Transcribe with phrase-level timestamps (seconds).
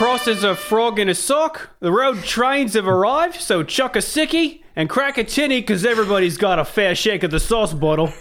[0.00, 1.70] Don't get all cross as a frog in a sock.
[1.80, 6.38] The road trains have arrived, so chuck a sickie and crack a tinny because everybody's
[6.38, 8.12] got a fair shake of the sauce bottle.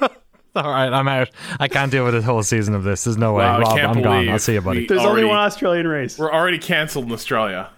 [0.56, 1.28] All right, I'm out.
[1.60, 3.04] I can't deal with the whole season of this.
[3.04, 3.44] There's no way.
[3.44, 4.28] Wow, Rob, I'm gone.
[4.30, 4.80] I'll see you, buddy.
[4.80, 6.18] we- There's only one Australian race.
[6.18, 7.68] We're already canceled in Australia.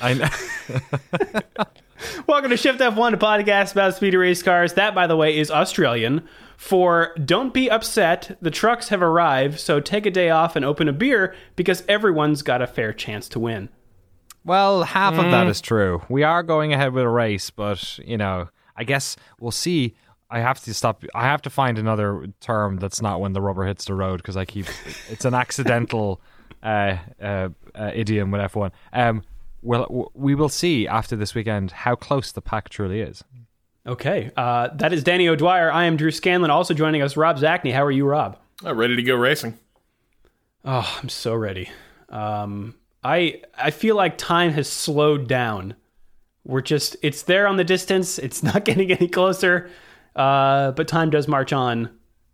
[0.00, 0.28] I know.
[2.28, 4.74] Welcome to Shift F1, a podcast about speedy race cars.
[4.74, 6.26] That, by the way, is Australian.
[6.60, 10.88] For don't be upset, the trucks have arrived, so take a day off and open
[10.88, 13.70] a beer because everyone's got a fair chance to win.
[14.44, 15.30] Well, half of Mm.
[15.30, 16.02] that is true.
[16.10, 19.94] We are going ahead with a race, but you know, I guess we'll see.
[20.28, 21.02] I have to stop.
[21.14, 24.36] I have to find another term that's not when the rubber hits the road because
[24.36, 24.66] I keep.
[25.08, 26.20] It's an accidental
[26.62, 28.72] uh, uh, uh, idiom with F one.
[28.92, 29.22] Um,
[29.62, 33.24] well, we will see after this weekend how close the pack truly is.
[33.86, 35.72] Okay, uh, that is Danny O'Dwyer.
[35.72, 36.50] I am Drew Scanlon.
[36.50, 37.72] Also joining us, Rob Zacny.
[37.72, 38.38] How are you, Rob?
[38.64, 39.58] Uh, ready to go racing.
[40.64, 41.70] Oh, I'm so ready.
[42.10, 45.74] Um, I I feel like time has slowed down.
[46.44, 48.18] We're just it's there on the distance.
[48.18, 49.70] It's not getting any closer.
[50.14, 51.88] Uh, but time does march on.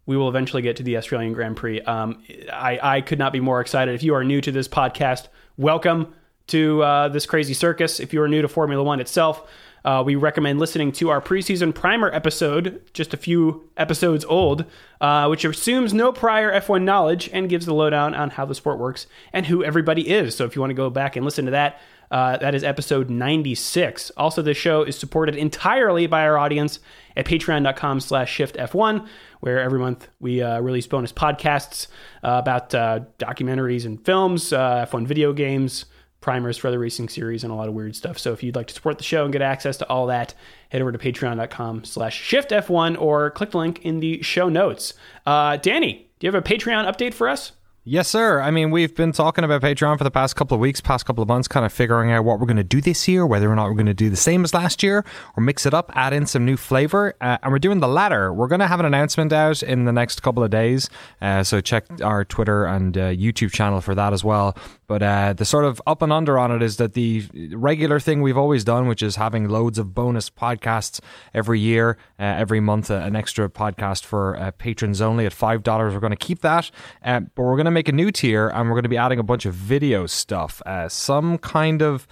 [0.06, 1.80] We will eventually get to the Australian Grand Prix.
[1.82, 3.94] Um, I I could not be more excited.
[3.94, 6.12] If you are new to this podcast, welcome
[6.48, 8.00] to uh, this crazy circus.
[8.00, 9.48] If you are new to Formula One itself.
[9.86, 14.64] Uh, we recommend listening to our preseason primer episode, just a few episodes old,
[15.00, 18.80] uh, which assumes no prior F1 knowledge and gives the lowdown on how the sport
[18.80, 20.34] works and who everybody is.
[20.34, 21.78] So if you want to go back and listen to that,
[22.10, 24.10] uh, that is episode 96.
[24.16, 26.80] Also, this show is supported entirely by our audience
[27.16, 29.06] at patreon.com slash shiftf1,
[29.38, 31.86] where every month we uh, release bonus podcasts
[32.24, 35.84] uh, about uh, documentaries and films, uh, F1 video games,
[36.26, 38.18] primers for the racing series and a lot of weird stuff.
[38.18, 40.34] So if you'd like to support the show and get access to all that,
[40.70, 44.94] head over to patreon.com slash shiftf1 or click the link in the show notes.
[45.24, 47.52] Uh, Danny, do you have a Patreon update for us?
[47.88, 48.40] Yes, sir.
[48.40, 51.22] I mean, we've been talking about Patreon for the past couple of weeks, past couple
[51.22, 53.54] of months, kind of figuring out what we're going to do this year, whether or
[53.54, 55.04] not we're going to do the same as last year
[55.36, 57.14] or mix it up, add in some new flavor.
[57.20, 58.32] Uh, and we're doing the latter.
[58.32, 60.90] We're going to have an announcement out in the next couple of days.
[61.22, 64.56] Uh, so check our Twitter and uh, YouTube channel for that as well.
[64.88, 68.20] But uh, the sort of up and under on it is that the regular thing
[68.20, 70.98] we've always done, which is having loads of bonus podcasts
[71.32, 75.64] every year, uh, every month, uh, an extra podcast for patrons only at $5.
[75.64, 76.72] We're going to keep that.
[77.04, 79.22] But we're going to make a new tier and we're going to be adding a
[79.22, 80.62] bunch of video stuff.
[80.64, 82.08] Uh, some kind of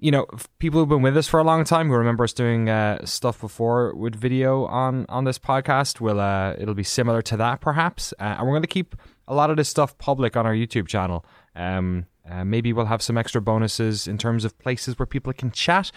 [0.00, 0.26] you know,
[0.58, 3.40] people who've been with us for a long time who remember us doing uh, stuff
[3.40, 8.12] before with video on on this podcast will uh, it'll be similar to that perhaps,
[8.18, 8.96] uh, and we're going to keep
[9.28, 11.24] a lot of this stuff public on our YouTube channel.
[11.54, 15.52] Um, uh, maybe we'll have some extra bonuses in terms of places where people can
[15.52, 15.92] chat.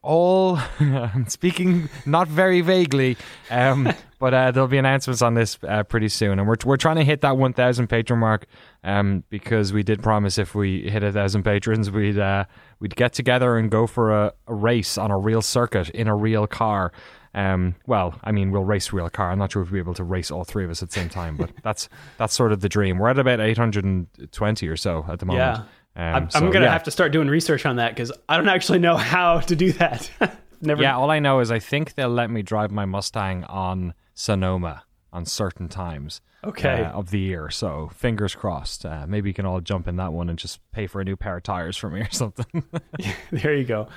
[0.00, 0.58] All
[1.26, 3.16] speaking not very vaguely,
[3.50, 6.96] um, but uh, there'll be announcements on this uh, pretty soon, and we're we're trying
[6.96, 8.46] to hit that 1,000 patron mark
[8.84, 12.44] um, because we did promise if we hit a thousand patrons, we'd uh,
[12.80, 16.16] we'd get together and go for a, a race on a real circuit in a
[16.16, 16.92] real car.
[17.34, 19.30] Um, well, I mean, we'll race real car.
[19.30, 20.94] I'm not sure if we'll be able to race all three of us at the
[20.94, 22.98] same time, but that's that's sort of the dream.
[22.98, 25.58] We're at about 820 or so at the moment.
[25.58, 25.64] Yeah.
[25.98, 26.72] Um, I'm, so, I'm going to yeah.
[26.72, 29.72] have to start doing research on that because I don't actually know how to do
[29.72, 30.10] that.
[30.60, 30.82] Never.
[30.82, 34.82] Yeah, all I know is I think they'll let me drive my Mustang on Sonoma
[35.12, 36.82] on certain times Okay.
[36.82, 37.50] uh, of the year.
[37.50, 38.84] So fingers crossed.
[38.84, 41.16] Uh, maybe you can all jump in that one and just pay for a new
[41.16, 42.64] pair of tires for me or something.
[43.30, 43.88] There you go.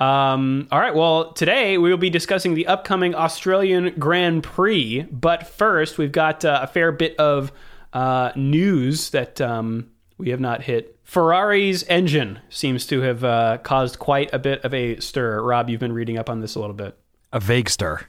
[0.00, 0.94] Um, all right.
[0.94, 5.02] Well, today we will be discussing the upcoming Australian Grand Prix.
[5.10, 7.52] But first, we've got uh, a fair bit of
[7.92, 10.98] uh, news that um, we have not hit.
[11.04, 15.42] Ferrari's engine seems to have uh, caused quite a bit of a stir.
[15.42, 16.96] Rob, you've been reading up on this a little bit.
[17.32, 18.00] a vague stir.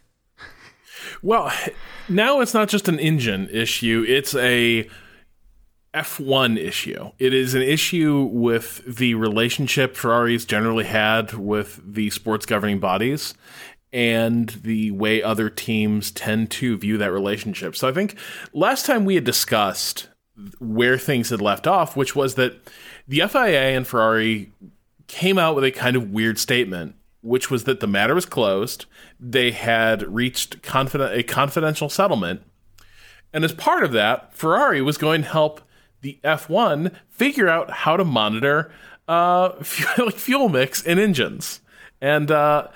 [1.21, 1.51] Well,
[2.07, 4.89] now it's not just an engine issue, it's a
[5.93, 7.11] F1 issue.
[7.17, 13.33] It is an issue with the relationship Ferrari's generally had with the sports governing bodies
[13.91, 17.75] and the way other teams tend to view that relationship.
[17.75, 18.15] So I think
[18.53, 20.09] last time we had discussed
[20.59, 22.53] where things had left off, which was that
[23.07, 24.51] the FIA and Ferrari
[25.07, 28.85] came out with a kind of weird statement, which was that the matter was closed.
[29.19, 32.43] They had reached confiden- a confidential settlement.
[33.33, 35.61] And as part of that, Ferrari was going to help
[36.01, 38.71] the F1 figure out how to monitor
[39.07, 41.61] uh, fuel, fuel mix in engines.
[42.01, 42.69] And, uh,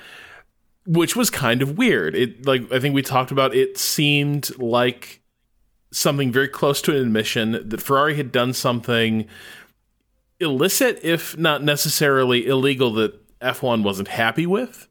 [0.85, 2.13] which was kind of weird.
[2.13, 5.21] It, like, I think we talked about, it seemed like
[5.91, 9.27] something very close to an admission that Ferrari had done something
[10.39, 14.87] illicit, if not necessarily illegal, that F1 wasn't happy with.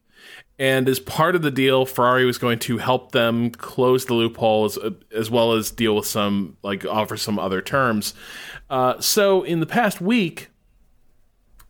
[0.59, 4.65] And as part of the deal, Ferrari was going to help them close the loophole
[4.65, 4.77] as,
[5.11, 8.13] as well as deal with some, like, offer some other terms.
[8.69, 10.49] Uh, so in the past week,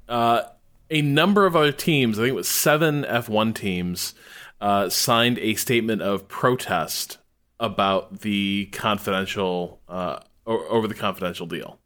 [0.10, 0.44] uh,
[0.90, 4.16] a number of other teams, I think it was seven F1 teams,
[4.60, 7.20] uh, signed a statement of protest
[7.60, 11.80] about the confidential, uh, over the confidential deal.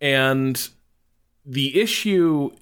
[0.00, 0.68] And
[1.44, 2.52] the issue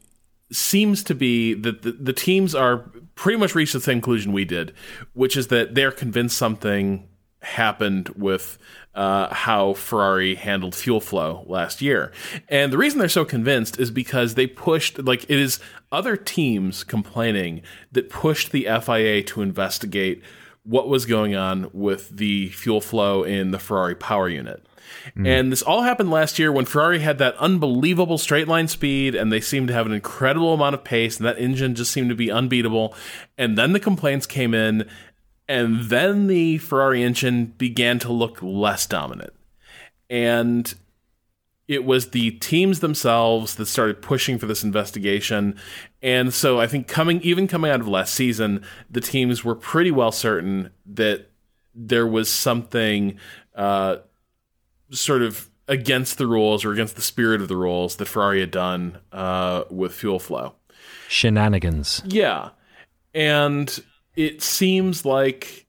[0.50, 2.84] seems to be that the, the teams are
[3.14, 4.72] pretty much reached the same conclusion we did,
[5.12, 7.08] which is that they're convinced something
[7.42, 8.58] happened with
[8.94, 12.12] uh, how Ferrari handled fuel flow last year.
[12.48, 15.60] And the reason they're so convinced is because they pushed, like, it is
[15.92, 17.62] other teams complaining
[17.92, 20.22] that pushed the FIA to investigate
[20.64, 24.66] what was going on with the fuel flow in the Ferrari power unit.
[25.14, 25.26] Mm.
[25.26, 29.32] And this all happened last year when Ferrari had that unbelievable straight line speed and
[29.32, 32.14] they seemed to have an incredible amount of pace and that engine just seemed to
[32.14, 32.94] be unbeatable.
[33.36, 34.88] And then the complaints came in
[35.48, 39.32] and then the Ferrari engine began to look less dominant.
[40.10, 40.74] And
[41.68, 45.56] it was the teams themselves that started pushing for this investigation.
[46.00, 49.90] And so I think coming even coming out of last season, the teams were pretty
[49.90, 51.30] well certain that
[51.74, 53.18] there was something
[53.54, 53.96] uh,
[54.90, 58.50] sort of against the rules or against the spirit of the rules that Ferrari had
[58.50, 60.54] done uh, with fuel flow.
[61.08, 62.02] Shenanigans.
[62.06, 62.50] Yeah.
[63.14, 63.82] And
[64.14, 65.66] it seems like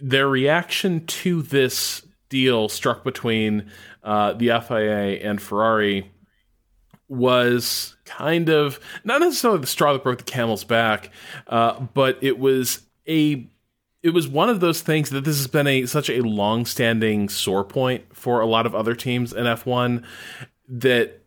[0.00, 3.70] their reaction to this deal struck between
[4.02, 6.10] uh, the FIA and Ferrari
[7.08, 11.10] was kind of not necessarily the straw that broke the camel's back,
[11.48, 13.46] uh, but it was a
[14.02, 17.64] it was one of those things that this has been a such a long-standing sore
[17.64, 20.04] point for a lot of other teams in F1
[20.68, 21.20] that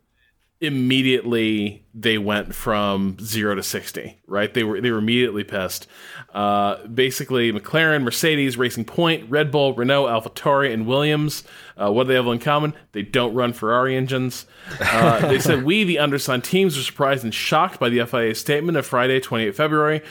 [0.60, 4.54] immediately they went from 0 to 60 right?
[4.54, 5.86] They were they were immediately pissed.
[6.32, 11.44] Uh, basically mclaren mercedes racing point red bull renault alphatauri and williams
[11.76, 12.72] uh, what do they have in common?
[12.92, 14.46] They don't run ferrari engines.
[14.80, 18.78] Uh, they said we the undersigned teams are surprised and shocked by the fia statement
[18.78, 20.02] of friday 28 february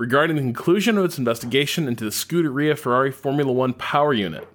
[0.00, 4.48] regarding the conclusion of its investigation into the Scuderia Ferrari Formula One power unit.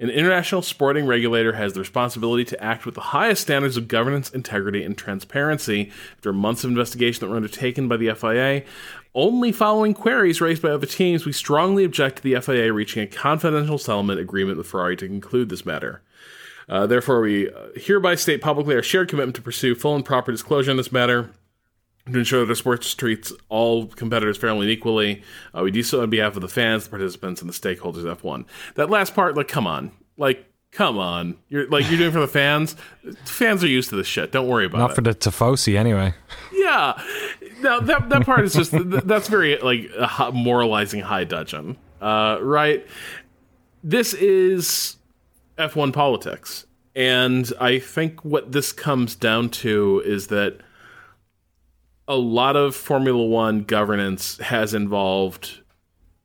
[0.00, 4.30] An international sporting regulator has the responsibility to act with the highest standards of governance,
[4.30, 5.92] integrity, and transparency.
[6.16, 8.64] After months of investigation that were undertaken by the FIA,
[9.14, 13.06] only following queries raised by other teams, we strongly object to the FIA reaching a
[13.06, 16.02] confidential settlement agreement with Ferrari to conclude this matter.
[16.68, 20.32] Uh, therefore, we uh, hereby state publicly our shared commitment to pursue full and proper
[20.32, 21.30] disclosure on this matter
[22.10, 25.22] to ensure that the sports treats all competitors fairly and equally.
[25.56, 28.22] Uh, we do so on behalf of the fans, the participants, and the stakeholders of
[28.22, 28.44] F1.
[28.74, 32.26] That last part, like, come on, like, come on, you're like you're doing for the
[32.26, 32.74] fans.
[33.24, 34.32] Fans are used to this shit.
[34.32, 34.88] Don't worry about Not it.
[34.88, 36.14] Not for the Tifosi, anyway.
[36.52, 37.00] Yeah,
[37.60, 38.72] no, that that part is just
[39.06, 42.86] that's very like a moralizing high dudgeon, uh, right?
[43.84, 44.96] This is
[45.58, 46.66] F1 politics,
[46.96, 50.60] and I think what this comes down to is that
[52.08, 55.60] a lot of Formula One governance has involved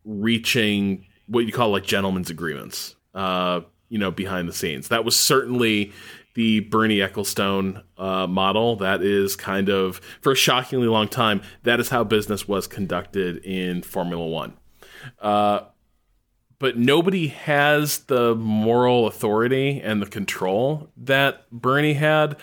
[0.05, 4.87] reaching what you call like gentlemen's agreements, uh, you know, behind the scenes.
[4.87, 5.91] That was certainly
[6.33, 8.77] the Bernie Ecclestone uh, model.
[8.77, 13.37] That is kind of, for a shockingly long time, that is how business was conducted
[13.43, 14.53] in Formula One.
[15.19, 15.61] Uh,
[16.59, 22.37] but nobody has the moral authority and the control that Bernie had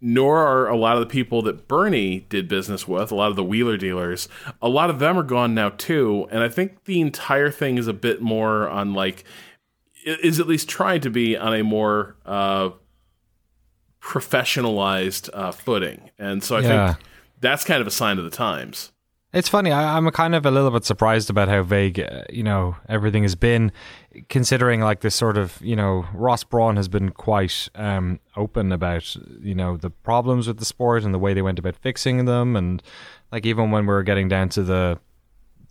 [0.00, 3.36] nor are a lot of the people that Bernie did business with, a lot of
[3.36, 4.28] the wheeler dealers,
[4.62, 6.26] a lot of them are gone now too.
[6.30, 9.24] And I think the entire thing is a bit more on like,
[10.04, 12.70] is at least trying to be on a more uh,
[14.00, 16.10] professionalized uh, footing.
[16.18, 16.94] And so I yeah.
[16.94, 17.06] think
[17.40, 18.92] that's kind of a sign of the times.
[19.32, 19.70] It's funny.
[19.70, 23.22] I, am kind of a little bit surprised about how vague, uh, you know, everything
[23.22, 23.70] has been,
[24.28, 29.14] considering like this sort of, you know, Ross Brawn has been quite um, open about,
[29.40, 32.56] you know, the problems with the sport and the way they went about fixing them,
[32.56, 32.82] and
[33.30, 34.98] like even when we were getting down to the,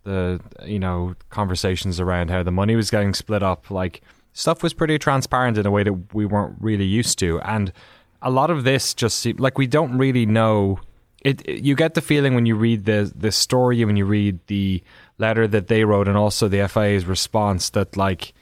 [0.06, 4.02] the, you know, conversations around how the money was getting split up, like
[4.32, 7.74] stuff was pretty transparent in a way that we weren't really used to, and
[8.22, 10.80] a lot of this just seemed like we don't really know
[11.22, 14.40] it, it, you get the feeling when you read the the story when you read
[14.48, 14.84] the
[15.18, 18.34] letter that they wrote and also the FIA's response that like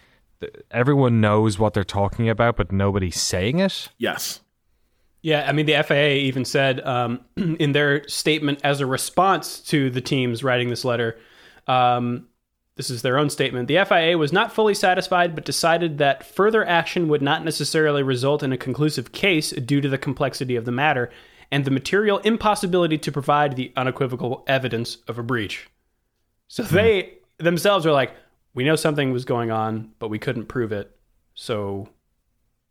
[0.69, 3.89] everyone knows what they're talking about but nobody's saying it.
[3.97, 4.41] Yes.
[5.21, 9.89] Yeah, I mean the FAA even said um, in their statement as a response to
[9.89, 11.17] the teams writing this letter.
[11.67, 12.27] Um,
[12.75, 13.67] this is their own statement.
[13.67, 18.43] The FIA was not fully satisfied, but decided that further action would not necessarily result
[18.43, 21.09] in a conclusive case due to the complexity of the matter
[21.51, 25.69] and the material impossibility to provide the unequivocal evidence of a breach.
[26.47, 26.75] So hmm.
[26.75, 28.13] they themselves are like,
[28.53, 30.91] we know something was going on, but we couldn't prove it.
[31.35, 31.89] So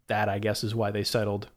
[0.09, 1.49] that I guess is why they settled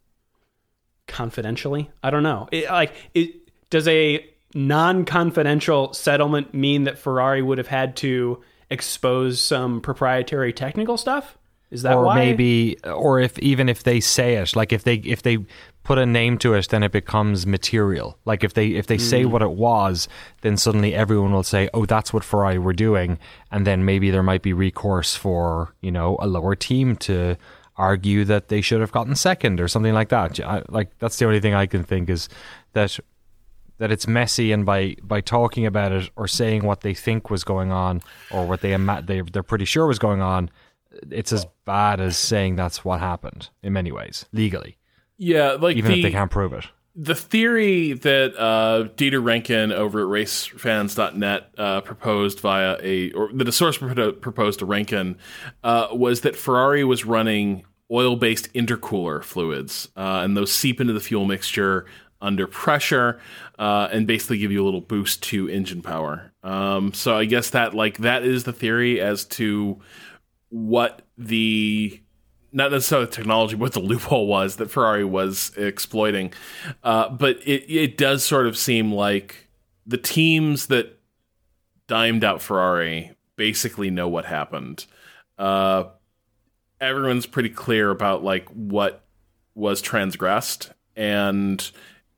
[1.08, 1.90] confidentially.
[2.04, 2.48] I don't know.
[2.52, 9.42] It, like, it does a non-confidential settlement mean that Ferrari would have had to expose
[9.42, 11.38] some proprietary technical stuff?
[11.72, 12.16] Is that or why?
[12.16, 15.38] maybe or if even if they say it like if they if they
[15.84, 19.22] put a name to it then it becomes material like if they if they say
[19.24, 19.32] Hmm.
[19.32, 20.08] what it was
[20.42, 23.20] then suddenly everyone will say oh that's what Ferrari were doing
[23.52, 27.36] and then maybe there might be recourse for you know a lower team to
[27.78, 31.26] argue that they should have gotten second or something like that I, like that's the
[31.26, 32.30] only thing I can think is
[32.74, 33.00] that
[33.78, 37.44] that it's messy and by by talking about it or saying what they think was
[37.44, 40.50] going on or what they ima- they they're pretty sure was going on
[41.12, 44.78] it's as bad as saying that's what happened in many ways legally
[45.18, 46.66] Yeah, like even the, if they can't prove it
[47.02, 53.48] the theory that uh, Dieter Rencken over at RaceFans.net uh, proposed via a, or that
[53.48, 55.16] a source proposed to Rencken
[55.64, 61.00] uh, was that Ferrari was running oil-based intercooler fluids, uh, and those seep into the
[61.00, 61.86] fuel mixture
[62.22, 63.20] under pressure,
[63.58, 66.34] uh, and basically give you a little boost to engine power.
[66.44, 69.80] Um, so I guess that like that is the theory as to
[70.50, 72.02] what the
[72.52, 76.34] not necessarily the technology, but what the loophole was that Ferrari was exploiting.
[76.84, 79.48] Uh, but it, it does sort of seem like
[79.86, 81.00] the teams that
[81.88, 84.86] dimed out Ferrari basically know what happened.
[85.38, 85.86] Uh,
[86.82, 89.06] everyone's pretty clear about like what
[89.56, 91.72] was transgressed, and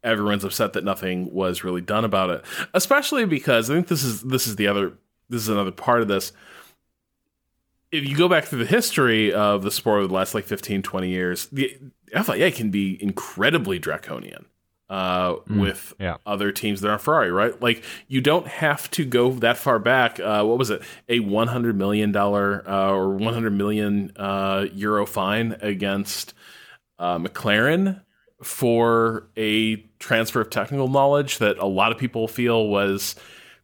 [0.03, 2.45] everyone's upset that nothing was really done about it.
[2.73, 4.93] Especially because I think this is this is the other
[5.29, 6.31] this is another part of this
[7.91, 10.81] if you go back through the history of the sport over the last like 15,
[10.81, 11.77] 20 years, the
[12.23, 14.45] FIA can be incredibly draconian
[14.91, 16.17] uh, with yeah.
[16.25, 17.59] other teams that are Ferrari, right?
[17.61, 20.19] Like you don't have to go that far back.
[20.19, 20.81] Uh, what was it?
[21.07, 26.33] A one hundred million dollar uh, or one hundred million uh, euro fine against
[26.99, 28.01] uh, McLaren
[28.43, 33.15] for a transfer of technical knowledge that a lot of people feel was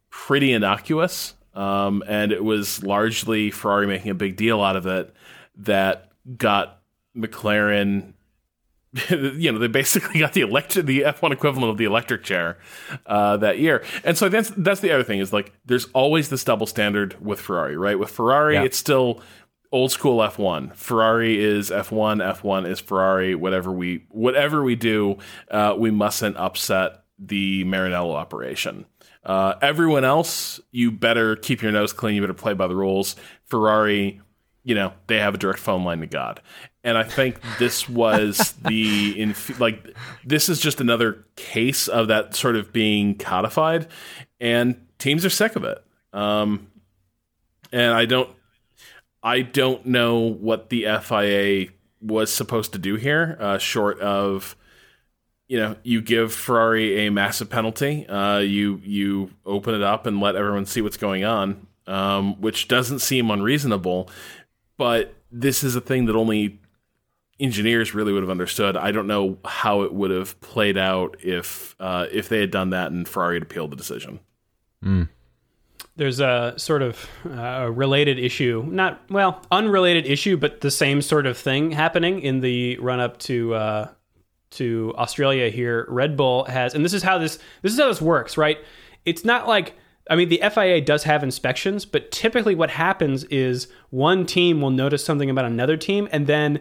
[0.08, 1.34] pretty innocuous.
[1.58, 5.12] Um, and it was largely Ferrari making a big deal out of it
[5.56, 6.80] that got
[7.16, 8.12] McLaren.
[9.10, 12.58] You know, they basically got the electric, the F1 equivalent of the electric chair
[13.06, 16.42] uh, that year, and so that's that's the other thing is like there's always this
[16.42, 17.98] double standard with Ferrari, right?
[17.98, 18.62] With Ferrari, Yeah.
[18.62, 19.20] it's still
[19.72, 20.74] old school F1.
[20.74, 23.34] Ferrari is F1, F1 is Ferrari.
[23.34, 25.18] Whatever we whatever we do,
[25.50, 28.86] uh, we mustn't upset the Maranello operation.
[29.28, 32.14] Uh, everyone else, you better keep your nose clean.
[32.14, 33.14] You better play by the rules.
[33.44, 34.22] Ferrari,
[34.64, 36.40] you know, they have a direct phone line to God.
[36.82, 39.94] And I think this was the in like
[40.24, 43.88] this is just another case of that sort of being codified,
[44.40, 45.84] and teams are sick of it.
[46.14, 46.68] Um,
[47.70, 48.30] and I don't,
[49.22, 51.66] I don't know what the FIA
[52.00, 54.56] was supposed to do here, uh, short of
[55.48, 58.06] you know, you give Ferrari a massive penalty.
[58.06, 62.68] Uh, you you open it up and let everyone see what's going on, um, which
[62.68, 64.10] doesn't seem unreasonable.
[64.76, 66.60] But this is a thing that only
[67.40, 68.76] engineers really would have understood.
[68.76, 72.70] I don't know how it would have played out if uh, if they had done
[72.70, 74.20] that and Ferrari had appealed the decision.
[75.96, 81.26] There's a sort of uh, related issue, not well, unrelated issue, but the same sort
[81.26, 83.88] of thing happening in the run up to uh,
[84.50, 85.86] to Australia here.
[85.88, 88.58] Red Bull has, and this is how this this is how this works, right?
[89.04, 89.74] It's not like
[90.10, 94.70] I mean, the FIA does have inspections, but typically what happens is one team will
[94.70, 96.60] notice something about another team, and then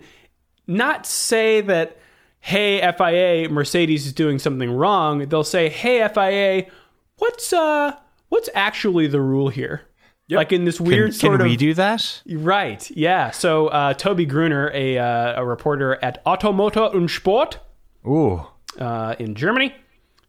[0.67, 1.97] not say that,
[2.39, 6.69] "Hey, FIA, Mercedes is doing something wrong." They'll say, "Hey, FIA,
[7.17, 7.95] what's uh,
[8.29, 9.83] what's actually the rule here?"
[10.29, 12.89] Like in this weird can, sort can of we do that Right.
[12.91, 13.31] Yeah.
[13.31, 17.59] So uh, Tobi Grüner, a uh, a reporter at Auto Motor und Sport
[18.07, 18.45] ooh
[18.79, 19.75] uh, in Germany,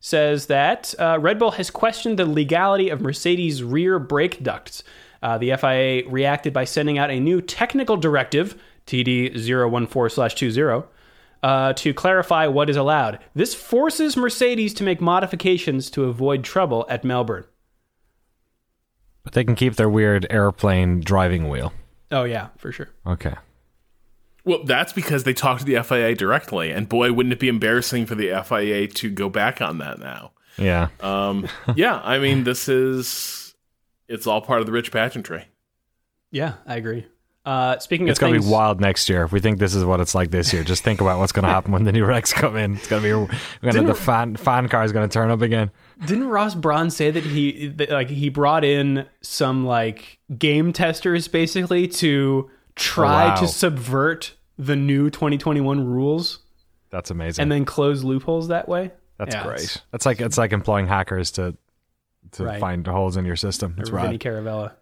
[0.00, 4.82] says that uh, Red Bull has questioned the legality of Mercedes' rear brake ducts.
[5.22, 10.86] Uh, the FIA reacted by sending out a new technical directive, TD 014/20,
[11.42, 13.18] uh, to clarify what is allowed.
[13.34, 17.44] This forces Mercedes to make modifications to avoid trouble at Melbourne.
[19.24, 21.72] but they can keep their weird airplane driving wheel
[22.10, 22.88] Oh yeah, for sure.
[23.06, 23.34] okay
[24.48, 28.06] Well, that's because they talked to the FIA directly, and boy, wouldn't it be embarrassing
[28.06, 30.32] for the FIA to go back on that now?
[30.56, 33.54] yeah Um, yeah, I mean, this is
[34.08, 35.44] it's all part of the rich pageantry.
[36.30, 37.06] Yeah, I agree.
[37.44, 39.22] Uh, speaking It's of it's going to things, be wild next year.
[39.24, 41.44] If we think this is what it's like this year, just think about what's going
[41.44, 42.74] to happen when the new Rex come in.
[42.76, 43.26] It's going to be we're
[43.62, 45.70] gonna, Didn't- the fan fan car is going to turn up again.
[46.06, 51.26] didn't Ross Brawn say that he that, like he brought in some like game testers
[51.28, 53.34] basically to try Oh, wow.
[53.36, 56.40] to subvert the new 2021 rules
[56.90, 57.42] That's amazing.
[57.42, 58.92] and then close loopholes that way?
[59.18, 59.54] That's Yeah, great.
[59.60, 61.56] it's- That's like it's like employing hackers to
[62.32, 62.60] to Right.
[62.60, 63.74] find holes in your system.
[63.76, 64.20] That's or Vinny right.
[64.20, 64.72] Caravella.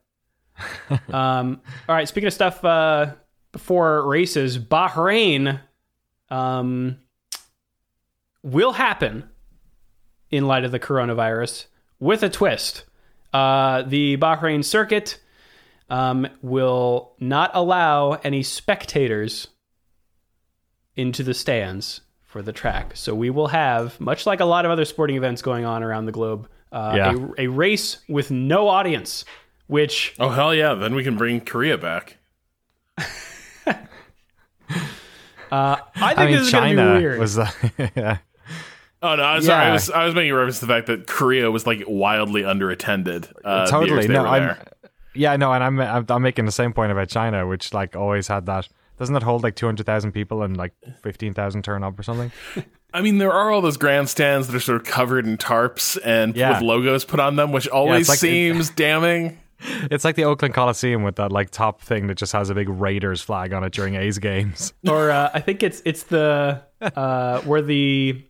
[1.14, 2.09] um, all right.
[2.09, 3.12] Speaking of stuff uh,
[3.52, 5.61] before races, Bahrain
[6.30, 6.97] um,
[8.42, 9.28] will happen
[10.30, 11.66] in light of the coronavirus
[12.00, 12.85] with a twist.
[13.33, 15.21] Uh, the Bahrain circuit
[15.90, 19.49] um, will not allow any spectators
[20.96, 22.92] into the stands for the track.
[22.94, 26.06] So we will have, much like a lot of other sporting events going on around
[26.06, 27.14] the globe, uh, Yeah.
[27.38, 29.24] a, a race with no audience,
[29.68, 30.74] which Oh hell yeah!
[30.74, 32.16] Then we can bring Korea back.
[32.98, 33.74] uh,
[35.50, 37.20] I think I mean, this is going to China be weird.
[37.20, 37.50] was uh,
[37.96, 38.18] yeah.
[39.02, 39.66] Oh no, I'm sorry.
[39.66, 43.30] I was I was making reference to the fact that Korea was like wildly underattended.
[43.44, 44.22] Uh, the totally years they no.
[44.22, 44.64] were I'm there.
[45.14, 48.26] yeah no, and I'm, I'm I'm making the same point about China, which like always
[48.28, 48.68] had that.
[48.98, 50.72] Doesn't it hold like two hundred thousand people and like
[51.02, 52.32] fifteen thousand turn up or something?
[52.94, 56.34] I mean, there are all those grandstands that are sort of covered in tarps and
[56.36, 56.52] Yeah.
[56.54, 59.38] with logos put on them, which always like- seems damning.
[59.90, 62.68] It's like the Oakland Coliseum with that like top thing that just has a big
[62.68, 64.72] Raiders flag on it during A's games.
[64.88, 68.22] or uh, I think it's it's the uh, where the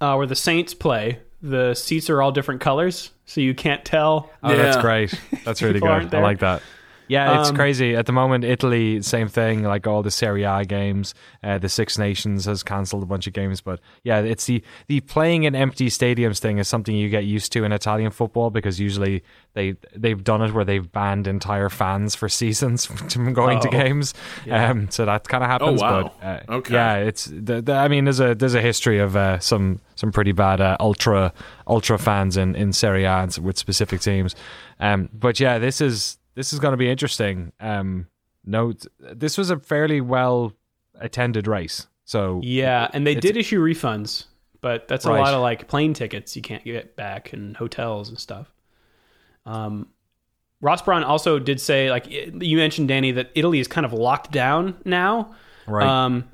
[0.00, 1.20] uh, where the Saints play.
[1.44, 4.30] The seats are all different colors, so you can't tell.
[4.44, 5.12] Oh, that's great.
[5.44, 6.14] That's really good.
[6.14, 6.62] I like that.
[7.08, 7.94] Yeah, it's Um, crazy.
[7.94, 9.64] At the moment, Italy, same thing.
[9.64, 13.32] Like all the Serie A games, uh, the Six Nations has cancelled a bunch of
[13.32, 13.60] games.
[13.60, 17.52] But yeah, it's the the playing in empty stadiums thing is something you get used
[17.52, 19.22] to in Italian football because usually
[19.54, 23.70] they they've done it where they've banned entire fans for seasons from going to Oh,
[23.72, 24.14] games.
[24.50, 25.82] Um, so that kind of happens.
[25.82, 26.12] Oh, wow.
[26.20, 26.74] But uh, Okay.
[26.74, 30.12] yeah, it's the, the, I mean, there's a there's a history of uh, some some
[30.12, 31.32] pretty bad uh, ultra
[31.66, 34.34] ultra fans in in Serie A with specific teams.
[34.80, 37.52] Um, but yeah, this is this is going to be interesting.
[37.60, 38.08] Um,
[38.44, 40.52] no, this was a fairly well
[40.96, 41.86] attended race.
[42.04, 44.24] So Yeah, and they did issue refunds,
[44.60, 48.18] but that's a lot of like plane tickets you can't get back and hotels and
[48.18, 48.52] stuff.
[49.46, 49.88] Um,
[50.60, 54.30] Ross Brawn also did say, like you mentioned, Danny, that Italy is kind of locked
[54.30, 55.34] down now.
[55.66, 56.28] right, Um,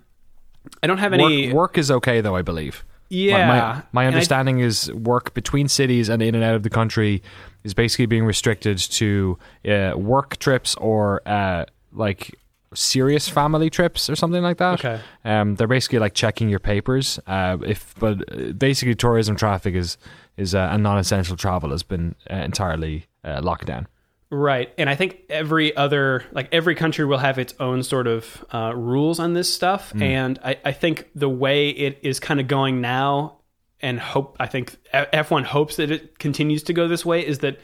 [0.82, 1.52] I don't have work, any.
[1.52, 2.36] work is okay though.
[2.36, 2.84] I believe.
[3.10, 6.62] My- yeah, my, my I- understanding is work between cities and in and out of
[6.62, 7.22] the country
[7.64, 12.34] is basically being restricted to uh, work trips or uh, like
[12.74, 14.74] serious family trips or something like that.
[14.84, 15.00] Okay.
[15.24, 17.18] Um, they're basically like checking your papers.
[17.26, 19.96] Uh, if but basically tourism traffic is
[20.36, 23.88] is uh, and non-essential travel has been uh, entirely uh, locked down.
[24.30, 24.72] Right.
[24.76, 28.74] And I think every other, like every country will have its own sort of uh,
[28.76, 29.92] rules on this stuff.
[30.02, 33.38] And I, I think the way it is kind of going now,
[33.80, 37.58] and hope, I think F1 hopes that it continues to go this way, is that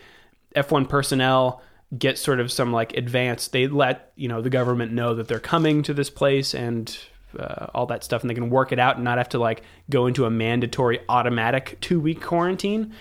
[0.57, 1.61] F1 personnel
[1.96, 3.48] get sort of some like advance.
[3.48, 6.96] They let, you know, the government know that they're coming to this place and
[7.38, 9.62] uh, all that stuff, and they can work it out and not have to like
[9.90, 12.94] go into a mandatory automatic two week quarantine.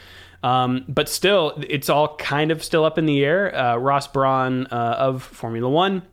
[0.44, 3.56] Um, but still, it's all kind of still up in the air.
[3.56, 6.04] Uh, Ross Brawn uh, of Formula One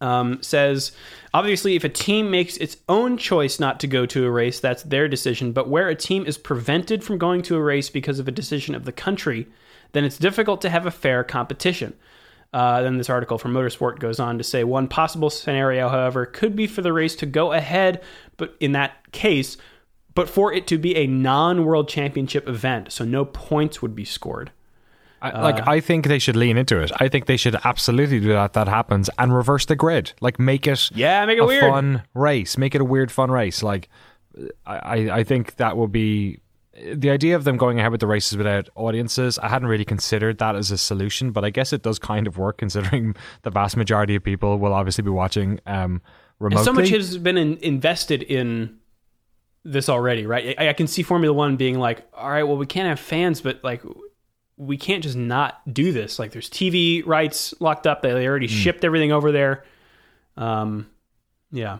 [0.00, 0.92] um, says
[1.32, 4.82] obviously, if a team makes its own choice not to go to a race, that's
[4.82, 5.52] their decision.
[5.52, 8.74] But where a team is prevented from going to a race because of a decision
[8.74, 9.46] of the country,
[9.92, 11.94] then it's difficult to have a fair competition.
[12.52, 16.56] Uh, then this article from Motorsport goes on to say one possible scenario, however, could
[16.56, 18.02] be for the race to go ahead,
[18.36, 19.56] but in that case,
[20.16, 24.50] but for it to be a non-world championship event, so no points would be scored.
[25.22, 26.90] I, like I think they should lean into it.
[27.00, 28.52] I think they should absolutely do that.
[28.52, 30.12] That happens and reverse the grid.
[30.20, 31.62] Like make it Yeah, make it a weird.
[31.70, 32.58] fun race.
[32.58, 33.62] Make it a weird fun race.
[33.62, 33.88] Like
[34.66, 36.40] I, I- I think that will be
[36.92, 39.38] the idea of them going ahead with the races without audiences.
[39.38, 42.36] I hadn't really considered that as a solution, but I guess it does kind of
[42.36, 46.02] work considering the vast majority of people will obviously be watching um,
[46.38, 46.58] remotely.
[46.58, 48.76] And so much has been in, invested in
[49.66, 50.54] this already, right?
[50.58, 53.40] I, I can see Formula One being like, all right, well, we can't have fans,
[53.40, 53.82] but like,
[54.56, 56.18] we can't just not do this.
[56.18, 58.00] Like, there's TV rights locked up.
[58.02, 58.26] They Hmm.
[58.28, 59.64] already shipped everything over there.
[60.36, 60.86] Um,
[61.52, 61.78] yeah.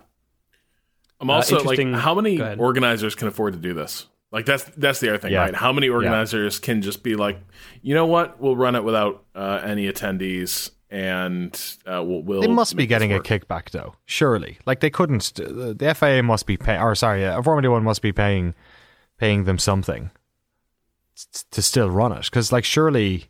[1.21, 4.07] I'm also like, interesting- how many organizers can afford to do this?
[4.33, 5.43] Like that's that's the other thing, Yeah.
[5.43, 5.55] right?
[5.55, 7.39] How many organizers can just be like,
[7.81, 11.53] you know what, we'll run it without uh, any attendees, and
[11.87, 12.41] uh, we'll, we'll.
[12.41, 13.95] They must be getting a kickback though.
[14.05, 15.35] Surely, like they couldn't.
[15.35, 18.55] The FIA must be paying or sorry, uh, Formula One must be paying
[19.19, 20.11] paying them something
[21.51, 22.25] to still run it.
[22.27, 23.27] Because like surely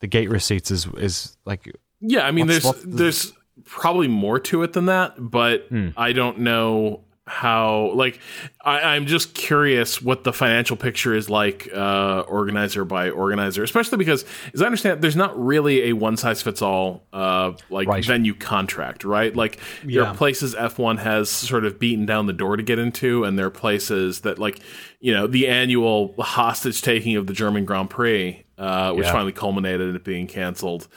[0.00, 1.70] the gate receipts is is like
[2.00, 3.32] Yeah, I mean, there's there's
[3.64, 8.18] probably more to it than that, but I don't know how like
[8.64, 13.98] I, i'm just curious what the financial picture is like uh organizer by organizer especially
[13.98, 18.04] because as i understand there's not really a one size fits all uh like Right.
[18.04, 22.56] venue contract right like there are places f1 has sort of beaten down the door
[22.56, 24.60] to get into and there are places that like
[25.00, 29.12] you know the annual hostage taking of the german grand prix uh which Yeah.
[29.12, 30.88] finally culminated in it being canceled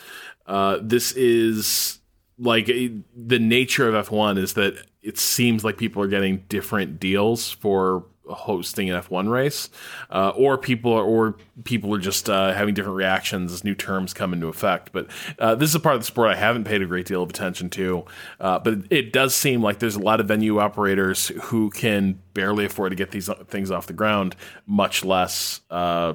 [0.48, 2.00] uh this is
[2.40, 7.52] like the nature of F1 is that it seems like people are getting different deals
[7.52, 9.70] for hosting an F1 race,
[10.10, 14.14] uh, or people are, or people are just uh, having different reactions as new terms
[14.14, 14.92] come into effect.
[14.92, 15.08] But
[15.40, 17.30] uh, this is a part of the sport I haven't paid a great deal of
[17.30, 18.06] attention to.
[18.40, 22.66] Uh, but it, does seem like there's a lot of venue operators who can barely
[22.66, 24.36] afford to get these things off the ground,
[24.66, 26.14] much less uh,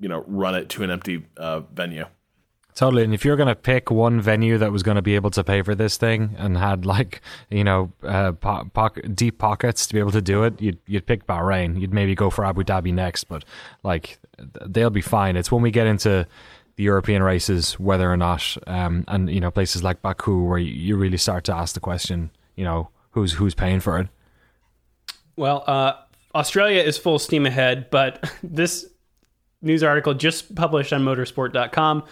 [0.00, 2.06] you know run it to an empty uh, venue.
[2.78, 3.02] Totally.
[3.02, 5.42] And if you're going to pick one venue that was going to be able to
[5.42, 9.98] pay for this thing and had like, you know, uh, po- deep pockets to be
[9.98, 11.80] able to do it, you'd, you'd pick Bahrain.
[11.80, 13.44] You'd maybe go for Abu Dhabi next, but
[13.82, 14.20] like
[14.64, 15.36] they'll be fine.
[15.36, 16.24] It's when we get into
[16.76, 20.72] the European races, whether or not, um, and, you know, places like Baku where you,
[20.72, 24.06] you really start to ask the question, you know, who's, who's paying for it?
[25.34, 25.94] Well, uh,
[26.32, 28.86] Australia is full steam ahead, but this
[29.62, 32.04] news article just published on motorsport.com.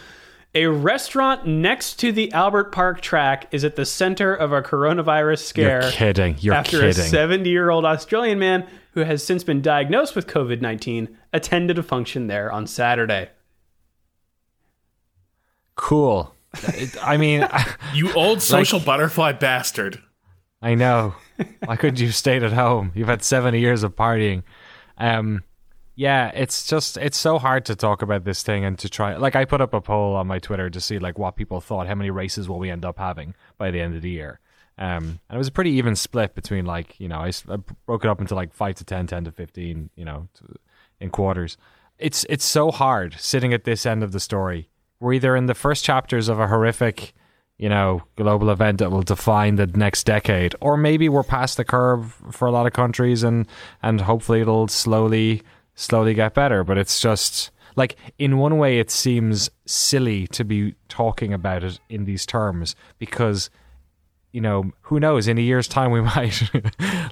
[0.57, 5.41] A restaurant next to the Albert Park track is at the center of a coronavirus
[5.41, 5.83] scare.
[5.83, 6.37] You're kidding.
[6.41, 10.63] You're after a 70 year old Australian man who has since been diagnosed with COVID
[10.63, 13.29] 19 attended a function there on Saturday.
[15.75, 16.35] cool.
[17.03, 17.47] I mean,
[17.95, 20.03] You old social butterfly bastard.
[20.63, 21.17] I know.
[21.67, 22.93] Why couldn't you have stayed at home?
[22.95, 24.43] You've had 70 years of partying.
[24.97, 25.45] Um,
[25.97, 29.17] yeah, it's just it's so hard to talk about this thing and to try.
[29.17, 31.87] Like I put up a poll on my Twitter to see like what people thought.
[31.87, 34.39] How many races will we end up having by the end of the year?
[34.77, 37.33] Um, and it was a pretty even split between like you know I
[37.87, 39.89] broke it up into like five to 10, 10 to fifteen.
[39.97, 40.57] You know, to,
[41.01, 41.57] in quarters.
[41.99, 44.69] It's it's so hard sitting at this end of the story.
[45.01, 47.15] We're either in the first chapters of a horrific
[47.59, 51.65] you know, global event that will define the next decade, or maybe we're past the
[51.65, 53.47] curve for a lot of countries, and
[53.83, 55.43] and hopefully it'll slowly
[55.77, 56.65] slowly get better.
[56.65, 61.79] But it's just like in one way, it seems silly to be talking about it
[61.89, 63.51] in these terms because
[64.33, 66.43] you know who knows in a year's time we might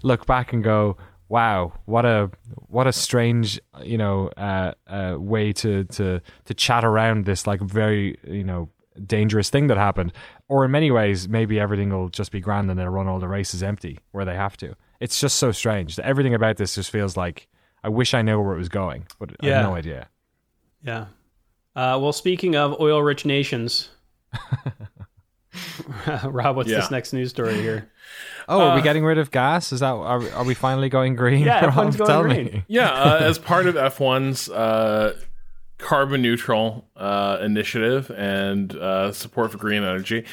[0.03, 0.97] look back and go
[1.31, 2.31] wow what a
[2.69, 7.61] what a strange you know uh, uh, way to to to chat around this like
[7.63, 8.69] very you know
[9.07, 10.13] dangerous thing that happened
[10.49, 13.27] or in many ways maybe everything will just be grand and they'll run all the
[13.27, 17.17] races empty where they have to it's just so strange everything about this just feels
[17.17, 17.49] like
[17.85, 19.55] i wish i knew where it was going but i Yeah.
[19.59, 20.09] have no idea
[20.83, 21.07] Yeah.
[21.77, 23.89] Uh, well, speaking of oil rich nations,
[26.25, 26.79] Rob, what's Yeah.
[26.81, 27.91] this next news story here?
[28.49, 30.89] oh are we Uh, getting rid of gas is that are, we- are we finally
[30.89, 31.65] going green Yeah, Rob?
[31.71, 32.45] everyone's going Tell green.
[32.47, 35.15] me yeah, uh, as part of F1's uh,
[35.79, 40.25] carbon neutral uh, initiative and uh, support for green energy,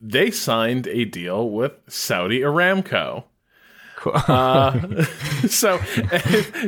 [0.00, 3.24] they signed a deal with Saudi Aramco.
[4.06, 5.02] Uh,
[5.48, 5.78] so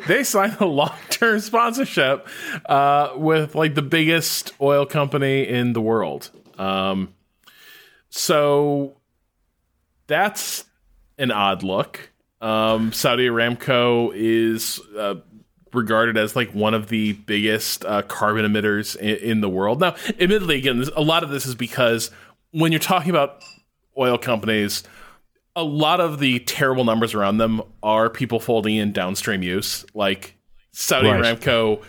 [0.06, 2.26] they signed a long-term sponsorship
[2.66, 6.30] uh, with like the biggest oil company in the world.
[6.58, 7.14] Um,
[8.10, 8.96] so
[10.06, 10.64] that's
[11.18, 12.10] an odd look.
[12.40, 15.14] Um, Saudi Aramco is uh,
[15.72, 19.80] regarded as like one of the biggest uh, carbon emitters in, in the world.
[19.80, 22.10] Now, admittedly, again, this, a lot of this is because
[22.50, 23.42] when you're talking about
[23.96, 24.82] oil companies,
[25.54, 29.84] a lot of the terrible numbers around them are people folding in downstream use.
[29.94, 30.36] Like
[30.72, 31.22] Saudi Right.
[31.22, 31.82] Aramco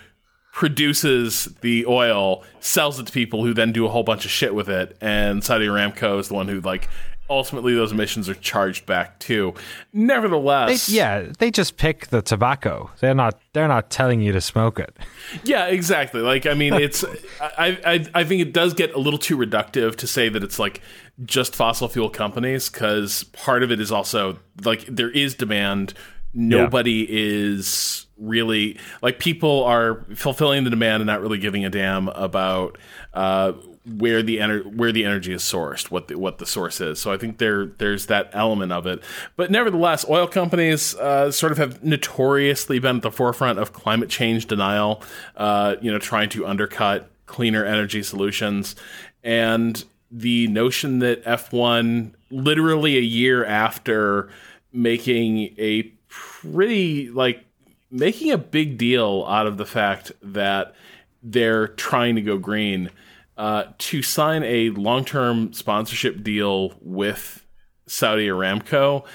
[0.52, 4.54] produces the oil, sells it to people who then do a whole bunch of shit
[4.54, 6.90] with it, and Saudi Aramco is the one who like
[7.30, 9.54] ultimately those emissions are charged back to.
[9.56, 9.62] They,
[9.94, 12.92] Nevertheless, yeah, they just pick the tobacco.
[13.00, 13.40] They're not.
[13.54, 14.98] They're not telling you to smoke it.
[15.44, 16.22] Yeah, exactly.
[16.22, 17.04] Like, I mean, it's.
[17.42, 20.60] I, I, I think it does get a little too reductive to say that it's
[20.60, 20.82] like
[21.24, 25.94] just fossil fuel companies because part of it is also like there is demand.
[26.36, 32.08] Nobody is really like people are fulfilling the demand and not really giving a damn
[32.10, 32.78] about
[33.14, 33.54] uh,
[33.86, 37.00] where the ener- where the energy is sourced, what the, what the source is.
[37.00, 39.04] So I think there there's that element of it.
[39.36, 44.10] But nevertheless, oil companies uh, sort of have notoriously been at the forefront of climate
[44.10, 45.04] change denial.
[45.36, 48.76] Uh, you know, trying to undercut cleaner energy solutions
[49.24, 54.30] and the notion that F1 literally a year after
[54.72, 57.44] making a pretty like
[57.90, 60.76] making a big deal out of the fact that
[61.24, 62.90] they're trying to go green
[63.38, 67.46] uh, to sign a long term sponsorship deal with
[67.88, 69.06] Saudi Aramco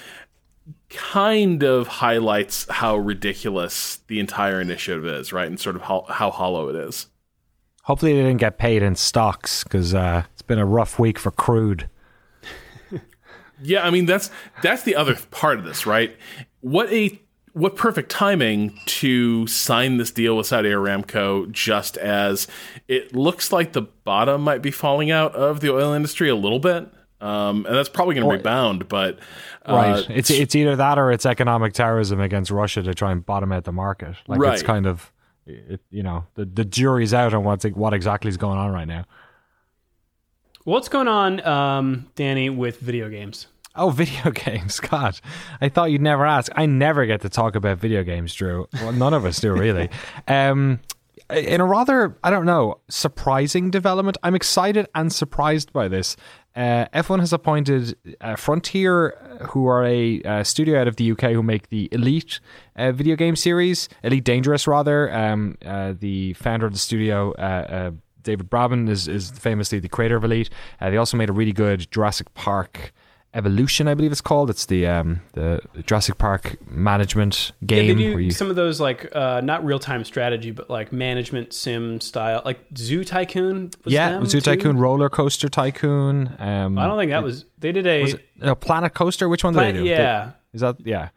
[0.90, 5.46] kind of highlights how ridiculous the entire initiative is, right?
[5.46, 7.06] And sort of how, how hollow it is.
[7.84, 11.30] Hopefully, they didn't get paid in stocks because uh, it's been a rough week for
[11.30, 11.88] crude.
[13.62, 14.30] yeah, I mean that's
[14.62, 16.14] that's the other part of this, right?
[16.60, 17.18] What a
[17.58, 22.46] what perfect timing to sign this deal with Saudi Aramco just as
[22.86, 26.60] it looks like the bottom might be falling out of the oil industry a little
[26.60, 26.88] bit.
[27.20, 29.18] Um, and that's probably going to rebound, but
[29.68, 33.26] uh, right, it's it's either that or it's economic terrorism against Russia to try and
[33.26, 34.14] bottom out the market.
[34.28, 34.54] Like right.
[34.54, 35.12] it's kind of,
[35.44, 38.86] it, you know, the the jury's out on what's what exactly is going on right
[38.86, 39.04] now.
[40.62, 43.48] What's going on, um, Danny, with video games?
[43.78, 44.80] Oh, video games.
[44.80, 45.18] God,
[45.60, 46.50] I thought you'd never ask.
[46.56, 48.68] I never get to talk about video games, Drew.
[48.74, 49.88] Well, none of us do, really.
[50.26, 50.80] Um,
[51.30, 56.16] in a rather, I don't know, surprising development, I'm excited and surprised by this.
[56.56, 61.32] Uh, F1 has appointed uh, Frontier, who are a uh, studio out of the UK
[61.32, 62.40] who make the Elite
[62.76, 65.12] uh, video game series, Elite Dangerous, rather.
[65.14, 70.16] Um, uh, the founder of the studio, uh, David Braben, is, is famously the creator
[70.16, 70.50] of Elite.
[70.80, 72.92] they also made a really good Jurassic Park
[73.34, 74.48] Evolution, I believe it's called.
[74.48, 77.98] It's the um, the Jurassic Park management game.
[77.98, 78.30] Yeah, they you...
[78.30, 82.58] some of those like uh, not real time strategy, but like management sim style, like
[82.76, 83.70] Zoo Tycoon.
[83.84, 84.40] yeah, Zoo too?
[84.40, 86.34] Tycoon, Roller Coaster Tycoon.
[86.38, 87.44] Um, I don't think that was.
[87.58, 89.28] They did a it, no, Planet Coaster.
[89.28, 89.84] Which one did they do?
[89.84, 91.10] Yeah, they, is that yeah?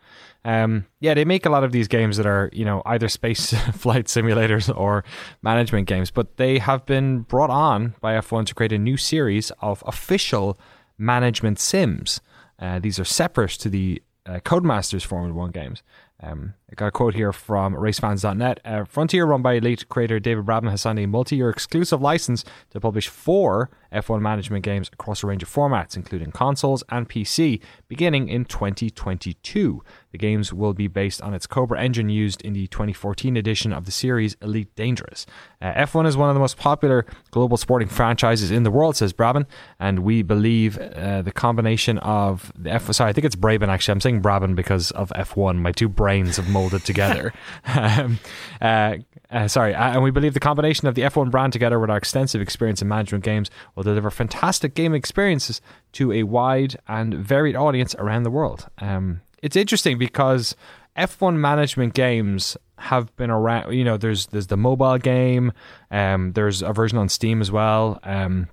[0.43, 3.53] Um, yeah, they make a lot of these games that are, you know, either space
[3.73, 5.03] flight simulators or
[5.41, 9.51] management games, but they have been brought on by F1 to create a new series
[9.61, 10.59] of official
[11.01, 12.21] management sims.
[12.59, 15.81] Uh, these are separate to the uh, Codemasters Formula One games.
[16.23, 18.59] Um, I got a quote here from racefans.net.
[18.63, 22.45] Uh, Frontier, run by elite creator David Braben, has signed a multi year exclusive license
[22.69, 27.59] to publish four F1 management games across a range of formats, including consoles and PC,
[27.87, 29.83] beginning in 2022.
[30.11, 33.85] The games will be based on its Cobra engine used in the 2014 edition of
[33.85, 35.25] the series Elite Dangerous.
[35.61, 39.13] Uh, F1 is one of the most popular global sporting franchises in the world, says
[39.13, 39.45] Braben,
[39.79, 42.91] and we believe uh, the combination of the F.
[42.93, 43.93] Sorry, I think it's Braben actually.
[43.93, 45.57] I'm saying Brabham because of F1.
[45.57, 47.33] My two brains have molded together.
[47.65, 48.19] um,
[48.61, 48.95] uh,
[49.31, 51.97] uh, sorry, uh, and we believe the combination of the F1 brand together with our
[51.97, 55.61] extensive experience in management games will deliver fantastic game experiences
[55.93, 58.67] to a wide and varied audience around the world.
[58.79, 60.55] Um, it's interesting because
[60.97, 63.73] F1 management games have been around.
[63.73, 65.53] You know, there's there's the mobile game.
[65.89, 67.99] Um, there's a version on Steam as well.
[68.03, 68.47] Um,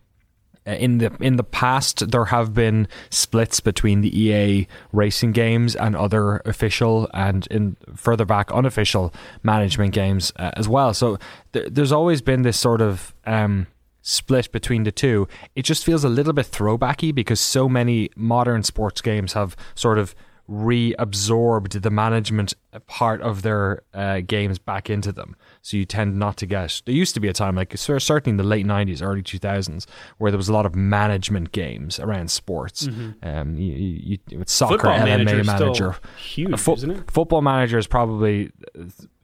[0.67, 5.97] in the in the past, there have been splits between the EA racing games and
[5.97, 10.93] other official and in further back unofficial management games uh, as well.
[10.93, 11.19] So
[11.53, 13.67] th- there's always been this sort of um,
[14.03, 15.27] split between the two.
[15.55, 19.99] It just feels a little bit throwbacky because so many modern sports games have sort
[19.99, 20.15] of
[20.49, 22.55] reabsorbed the management
[22.87, 25.37] part of their uh, games back into them.
[25.63, 26.83] So you tend not to get.
[26.87, 30.31] There used to be a time, like certainly in the late '90s, early 2000s, where
[30.31, 32.87] there was a lot of management games around sports.
[32.87, 33.29] Mm-hmm.
[33.29, 37.11] Um, you, you, soccer, Football LMA manager, huge, fo- isn't it?
[37.11, 38.51] Football manager is probably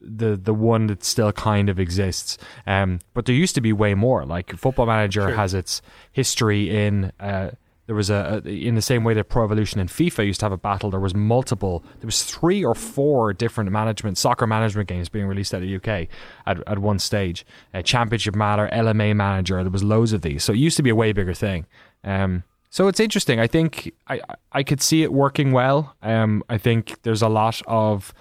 [0.01, 2.37] the the one that still kind of exists.
[2.67, 4.25] Um, but there used to be way more.
[4.25, 5.35] Like Football Manager sure.
[5.35, 7.11] has its history in.
[7.19, 7.51] Uh,
[7.87, 10.45] there was a, a, in the same way that Pro Evolution and FIFA used to
[10.45, 10.89] have a battle.
[10.89, 11.83] There was multiple.
[11.99, 15.75] There was three or four different management soccer management games being released out of the
[15.75, 16.07] UK
[16.47, 17.45] at, at one stage.
[17.73, 19.63] Uh, Championship Manager, LMA Manager.
[19.63, 20.43] There was loads of these.
[20.43, 21.67] So it used to be a way bigger thing.
[22.03, 23.39] Um, so it's interesting.
[23.39, 24.19] I think I
[24.51, 25.95] I could see it working well.
[26.01, 28.13] Um, I think there's a lot of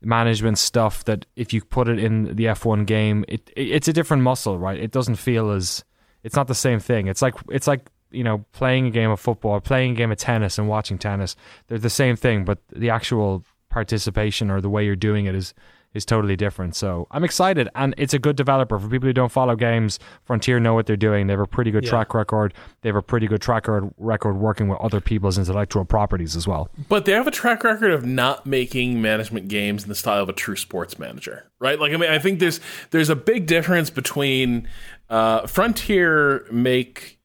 [0.00, 3.92] management stuff that if you put it in the F1 game, it, it it's a
[3.92, 4.80] different muscle, right?
[4.80, 5.84] It doesn't feel as
[6.24, 7.06] it's not the same thing.
[7.06, 10.18] It's like it's like you know, playing a game of football, playing a game of
[10.18, 14.84] tennis, and watching tennis, they're the same thing, but the actual participation or the way
[14.84, 15.54] you're doing it is
[15.94, 16.74] is totally different.
[16.74, 19.98] So I'm excited, and it's a good developer for people who don't follow games.
[20.24, 21.26] Frontier know what they're doing.
[21.26, 21.90] They have a pretty good yeah.
[21.90, 22.54] track record.
[22.80, 26.70] They have a pretty good track record working with other people's intellectual properties as well.
[26.88, 30.28] But they have a track record of not making management games in the style of
[30.28, 31.78] a true sports manager, right?
[31.78, 34.68] Like I mean, I think there's there's a big difference between
[35.10, 37.18] uh, Frontier make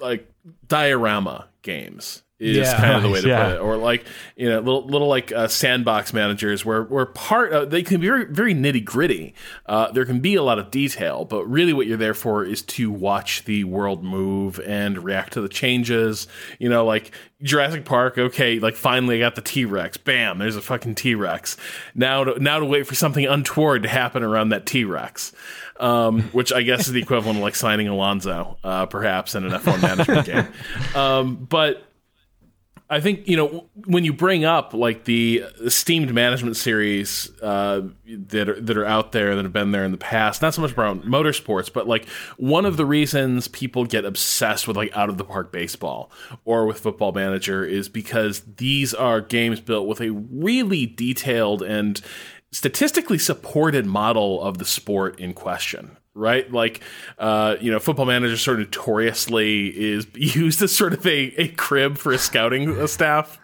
[0.00, 0.30] like
[0.66, 2.76] diorama games is Yeah.
[2.80, 3.44] kind of the way to Yeah.
[3.46, 4.04] put it, or like
[4.36, 8.06] you know, little little like uh, sandbox managers where where part uh, they can be
[8.06, 9.34] very very nitty gritty.
[9.66, 12.62] Uh, there can be a lot of detail, but really what you're there for is
[12.62, 16.28] to watch the world move and react to the changes.
[16.60, 17.10] You know, like
[17.42, 18.18] Jurassic Park.
[18.18, 19.96] Okay, like finally I got the T Rex.
[19.96, 21.56] Bam, there's a fucking T Rex.
[21.94, 25.32] Now to, now to wait for something untoward to happen around that T Rex.
[25.80, 29.52] Um, which I guess is the equivalent of like signing Alonso, uh, perhaps in an
[29.52, 30.48] F1 management game.
[30.96, 31.84] Um, but
[32.90, 38.48] I think you know when you bring up like the esteemed management series uh, that
[38.48, 40.76] are, that are out there that have been there in the past, not so much
[40.76, 45.18] around motorsports, but like one of the reasons people get obsessed with like out of
[45.18, 46.10] the park baseball
[46.46, 52.00] or with Football Manager is because these are games built with a really detailed and
[52.52, 56.50] statistically supported model of the sport in question right?
[56.52, 56.80] Like,
[57.18, 61.48] uh, you know, Football Manager sort of notoriously is used as sort of a, a
[61.48, 63.38] crib for a scouting staff.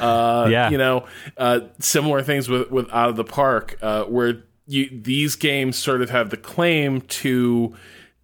[0.00, 0.70] Uh, Yeah.
[0.70, 1.06] you know,
[1.36, 6.02] uh, similar things with with Out of the Park, uh, where you these games sort
[6.02, 7.74] of have the claim to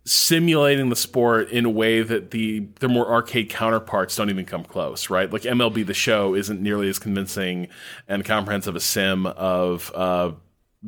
[0.05, 4.65] simulating the sport in a way that the their more arcade counterparts don't even come
[4.65, 5.31] close, right?
[5.33, 7.69] Like MLB the Show isn't nearly as convincing
[8.09, 10.33] and comprehensive a sim of uh,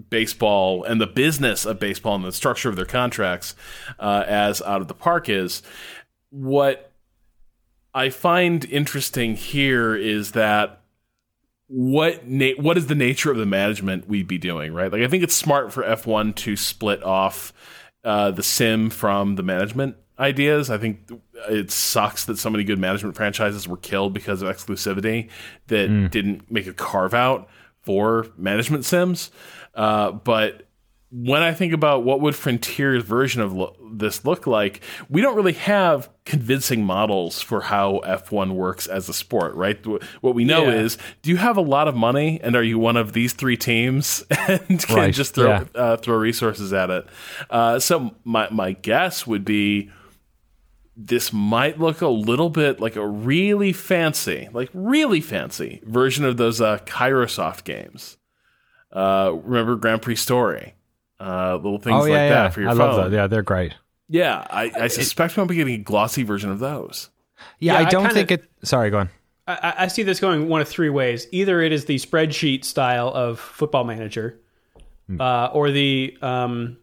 [0.09, 3.55] baseball and the business of baseball and the structure of their contracts
[3.99, 5.63] uh, as out of the park is.
[6.31, 6.93] What
[7.93, 10.83] I find interesting here is that
[11.67, 14.93] what na- what is the nature of the management we'd be doing, right?
[14.93, 17.53] Like I think it's smart for F1 to split off
[18.05, 20.71] uh, the sim from the management ideas.
[20.71, 21.11] I think
[21.49, 25.31] it sucks that so many good management franchises were killed because of exclusivity
[25.69, 27.49] that didn't make a carve out
[27.91, 29.33] for management sims.
[29.75, 30.63] Uh, but
[31.11, 35.35] when I think about what would Frontier's version of lo- this look like, we don't
[35.35, 39.77] really have convincing models for how F1 works as a sport, right?
[40.21, 40.75] What we know Yeah.
[40.83, 43.57] is, do you have a lot of money, and are you one of these three
[43.57, 45.65] teams, and can Right, just throw yeah.
[45.75, 47.07] uh, throw resources at it?
[47.51, 49.91] Uh, so my my guess would be
[51.03, 56.37] this might look a little bit like a really fancy, like really fancy version of
[56.37, 58.19] those uh, Kairosoft games.
[58.93, 60.75] Uh, remember Grand Prix Story?
[61.19, 62.79] Uh, little things Oh like yeah, that for your I phone.
[62.97, 63.17] love that.
[63.17, 63.75] Yeah, they're great.
[64.09, 67.11] Yeah, I, I suspect we'll be getting a glossy version of those.
[67.59, 68.45] Yeah, Yeah, I I don't kinda- think it.
[68.65, 69.11] Sorry, go on.
[69.47, 71.27] I, I- I see this going one of three ways.
[71.31, 74.39] Either it is the spreadsheet style of Football Manager,
[75.19, 76.77] uh, or the um,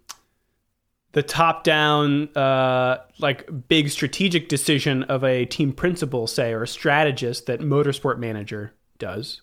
[1.17, 6.67] the top down uh, like big strategic decision of a team principal, say, or a
[6.67, 9.41] strategist that Motorsport Manager does,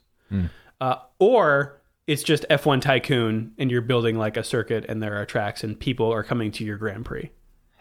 [0.80, 5.26] uh, or it's just F1 Tycoon and you're building like a circuit and there are
[5.26, 7.32] tracks and people are coming to your Grand Prix.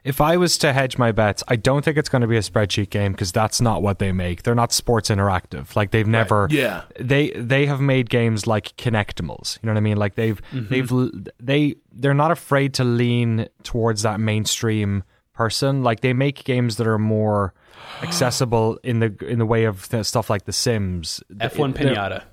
[0.04, 2.42] If I was to hedge my bets, I don't think it's going to be a
[2.42, 4.44] spreadsheet game because that's not what they make.
[4.44, 5.76] They're not sports interactive.
[5.78, 6.48] Like they've never.
[6.52, 6.84] Yeah.
[7.00, 9.60] They they have made games like Kinectimals.
[9.62, 9.98] You know what I mean?
[9.98, 10.68] Like they've mm-hmm.
[10.70, 15.84] they've they they're not afraid to lean towards that mainstream person.
[15.84, 17.54] Like they make games that are more
[18.02, 21.24] accessible in the in the way of th- stuff like The Sims.
[21.36, 22.24] F1 They're- Pinata.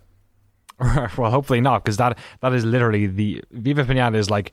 [1.18, 4.52] well, hopefully not, because that that is literally the Viva Pinata is like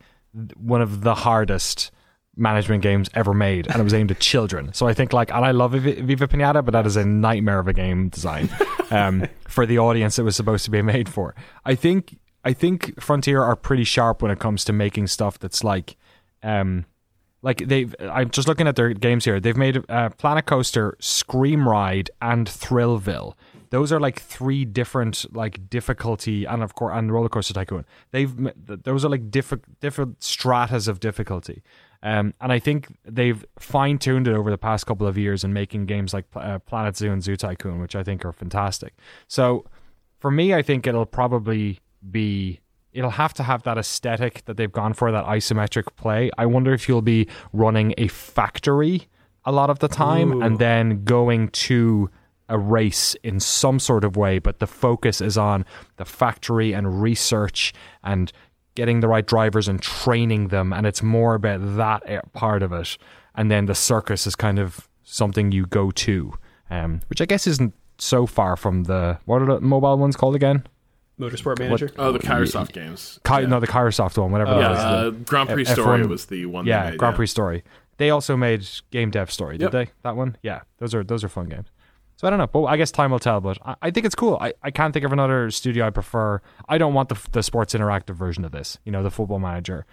[0.56, 1.90] one of the hardest
[2.38, 4.74] management games ever made, and it was aimed at children.
[4.74, 7.60] So I think like, and I love Viva Viva Pinata, but that is a nightmare
[7.60, 8.50] of a game design
[8.92, 11.36] um, for the audience it was supposed to be made for.
[11.66, 15.64] I think I think Frontier are pretty sharp when it comes to making stuff that's
[15.64, 15.98] like.
[16.44, 16.86] Um,
[17.44, 19.40] like they've, I'm just looking at their games here.
[19.40, 23.36] They've made uh, Planet Coaster, Scream Ride, and Thrillville.
[23.70, 27.86] Those are like three different like difficulty, and of course, and Roller Coaster Tycoon.
[28.12, 28.34] They've
[28.66, 31.64] those are like different different stratas of difficulty.
[32.04, 35.54] Um, and I think they've fine tuned it over the past couple of years in
[35.54, 38.94] making games like uh, Planet Zoo and Zoo Tycoon, which I think are fantastic.
[39.28, 39.66] So
[40.20, 41.80] for me, I think it'll probably
[42.10, 42.62] be
[42.94, 46.32] it'll have to have that aesthetic that they've gone for that isometric play.
[46.38, 49.08] I wonder if you'll be running a factory
[49.46, 52.10] a lot of the time and then going to
[52.50, 55.66] a race in some sort of way, but the focus is on
[55.98, 58.32] the factory and research and
[58.78, 62.72] getting the right drivers and training them and it's more about that uh, part of
[62.72, 62.96] it
[63.34, 66.32] and then the circus is kind of something you go to
[66.70, 70.36] um, which i guess isn't so far from the what are the mobile ones called
[70.36, 70.64] again
[71.20, 71.90] Motorsport Manager.
[71.98, 73.20] Oh, the Kairosoft games.
[73.26, 73.48] Ki- yeah.
[73.48, 74.78] No, the Kairosoft one, whatever yeah, that is.
[74.78, 76.68] uh, The- Grand Prix F- Story F1 was the one.
[76.68, 77.16] yeah, they made, Grand yeah.
[77.18, 77.64] Prix Story.
[77.98, 79.72] They also made Game Dev Story, did Yep.
[79.72, 79.88] they?
[80.04, 80.38] That one?
[80.44, 81.70] Yeah, those are those are fun games.
[82.18, 83.40] So I don't know, but I guess time will tell.
[83.42, 84.38] But I, I think it's cool.
[84.42, 86.42] I, I can't think of another studio I prefer.
[86.68, 88.78] I don't want the the sports interactive version of this.
[88.86, 89.86] You know, the Football Manager,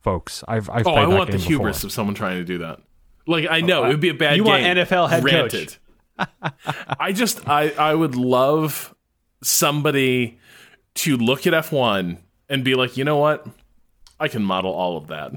[0.00, 0.44] folks.
[0.46, 1.56] I've I've Oh, played I that want the game before.
[1.66, 2.80] hubris of someone trying to do that.
[3.26, 4.50] Like I oh, know it would be a bad You game.
[4.52, 5.78] want NFL head coach.
[7.00, 8.94] I just I I would love
[9.42, 10.38] somebody
[10.96, 13.46] to look at F1 and be like, "You know what?
[14.18, 15.32] I can model all of that."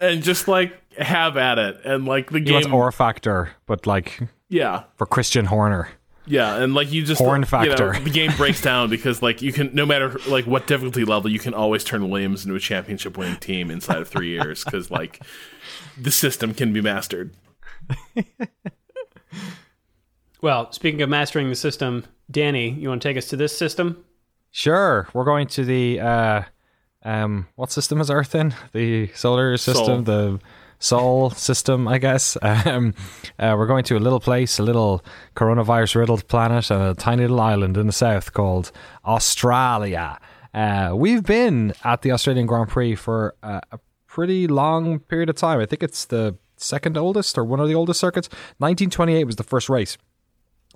[0.00, 3.86] And just like have at it and like the He wants game or factor, but
[3.86, 4.20] like
[4.54, 4.84] Yeah.
[4.96, 5.88] for Christian Horner.
[6.26, 7.92] Yeah, and like you just Horn you know, factor.
[8.00, 11.38] the game breaks down because like you can no matter like what difficulty level you
[11.38, 15.20] can always turn Williams into a championship winning team inside of 3 years cuz like
[16.00, 17.34] the system can be mastered.
[20.44, 24.04] Well, speaking of mastering the system, Danny, you want to take us to this system?
[24.50, 26.42] Sure, we're going to the uh,
[27.02, 28.54] um, what system is Earth in?
[28.74, 30.02] The solar system, Sol.
[30.02, 30.40] the
[30.84, 32.36] Sol system, I guess.
[32.66, 32.94] Um,
[33.38, 35.04] uh, we're going to a little place, a little
[35.34, 38.70] coronavirus riddled planet, and a tiny little island in the south called
[39.04, 40.18] Australia.
[40.54, 45.36] Uh, we've been at the Australian Grand Prix for uh, a pretty long period of
[45.36, 45.58] time.
[45.60, 48.28] I think it's the second oldest or one of the oldest circuits.
[48.58, 49.98] 1928 was the first race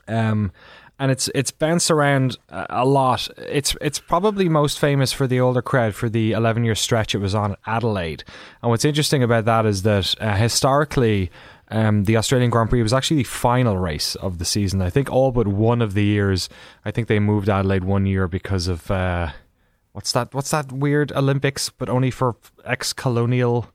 [0.08, 0.52] um,
[0.98, 3.28] and it's it's bounced around a lot.
[3.36, 7.18] It's it's probably most famous for the older crowd for the 11 year stretch it
[7.18, 8.24] was on at Adelaide.
[8.62, 11.30] And what's interesting about that is that uh, historically.
[11.70, 14.80] Um, the Australian Grand Prix was actually the final race of the season.
[14.80, 16.48] I think all but one of the years.
[16.86, 19.32] I think they moved Adelaide one year because of uh,
[19.92, 20.32] what's that?
[20.32, 23.66] What's that weird Olympics, but only for ex-colonial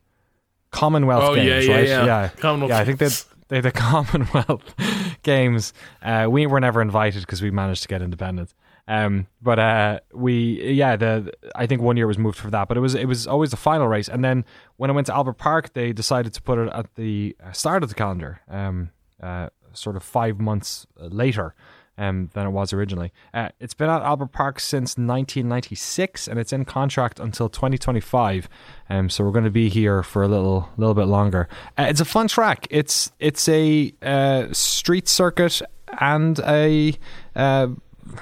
[0.72, 1.86] Commonwealth Oh, yeah, games, yeah, right?
[1.86, 2.04] yeah.
[2.04, 2.28] yeah.
[2.40, 3.08] Commonwealth Yeah, I think they
[3.48, 4.74] They the Commonwealth
[5.22, 5.72] Games.
[6.02, 8.54] Uh, we were never invited because we managed to get independence.
[8.86, 12.76] Um, but uh, we, yeah, the I think one year was moved for that, but
[12.76, 14.08] it was it was always the final race.
[14.08, 14.44] And then
[14.76, 17.88] when I went to Albert Park, they decided to put it at the start of
[17.88, 18.90] the calendar, um,
[19.22, 21.54] uh, sort of five months later.
[21.96, 23.12] Um, than it was originally.
[23.32, 28.48] Uh, it's been at Albert Park since 1996, and it's in contract until 2025.
[28.90, 31.48] Um, so we're going to be here for a little, little bit longer.
[31.78, 32.66] Uh, it's a fun track.
[32.68, 35.62] It's it's a uh, street circuit
[36.00, 36.94] and a
[37.36, 37.68] uh,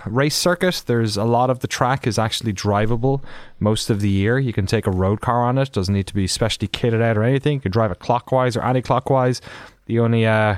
[0.07, 0.83] race circuit.
[0.87, 3.23] There's a lot of the track is actually drivable
[3.59, 4.39] most of the year.
[4.39, 5.73] You can take a road car on it.
[5.73, 7.55] Doesn't need to be specially kitted out or anything.
[7.55, 9.41] You can drive it clockwise or anti-clockwise.
[9.87, 10.57] The only uh,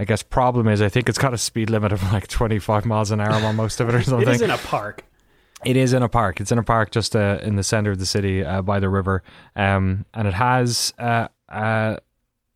[0.00, 3.10] I guess problem is I think it's got a speed limit of like 25 miles
[3.10, 4.26] an hour on most of it or something.
[4.28, 5.04] It is in a park.
[5.62, 6.40] It is in a park.
[6.40, 8.88] It's in a park just uh, in the center of the city uh, by the
[8.88, 9.22] river,
[9.56, 10.94] um, and it has.
[10.98, 11.96] Uh, uh,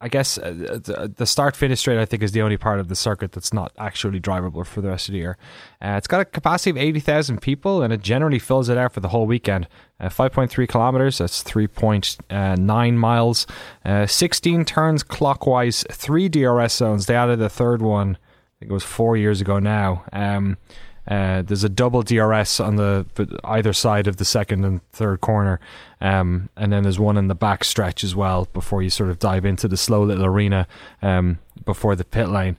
[0.05, 1.99] I guess uh, the, start finish straight.
[1.99, 4.89] I think is the only part of the circuit that's not actually drivable for the
[4.89, 5.39] rest of the year.
[5.81, 8.93] Uh, it's got a capacity of eighty thousand people, and it generally fills it out
[8.93, 9.67] for the whole weekend.
[9.99, 11.17] Uh, Five point three kilometers.
[11.17, 13.47] That's three point nine miles.
[13.83, 15.87] Uh, Sixteen turns clockwise.
[15.91, 17.07] Three DRS zones.
[17.07, 18.19] They added the third one.
[18.19, 20.05] I think it was four years ago now.
[20.13, 20.59] Um,
[21.07, 23.07] uh, there's a double DRS on the
[23.45, 25.61] either side of the second and third corner,
[26.01, 29.19] um, and then there's one in the back stretch as well before you sort of
[29.19, 30.67] dive into the slow little arena
[31.03, 32.57] um, before the pit lane.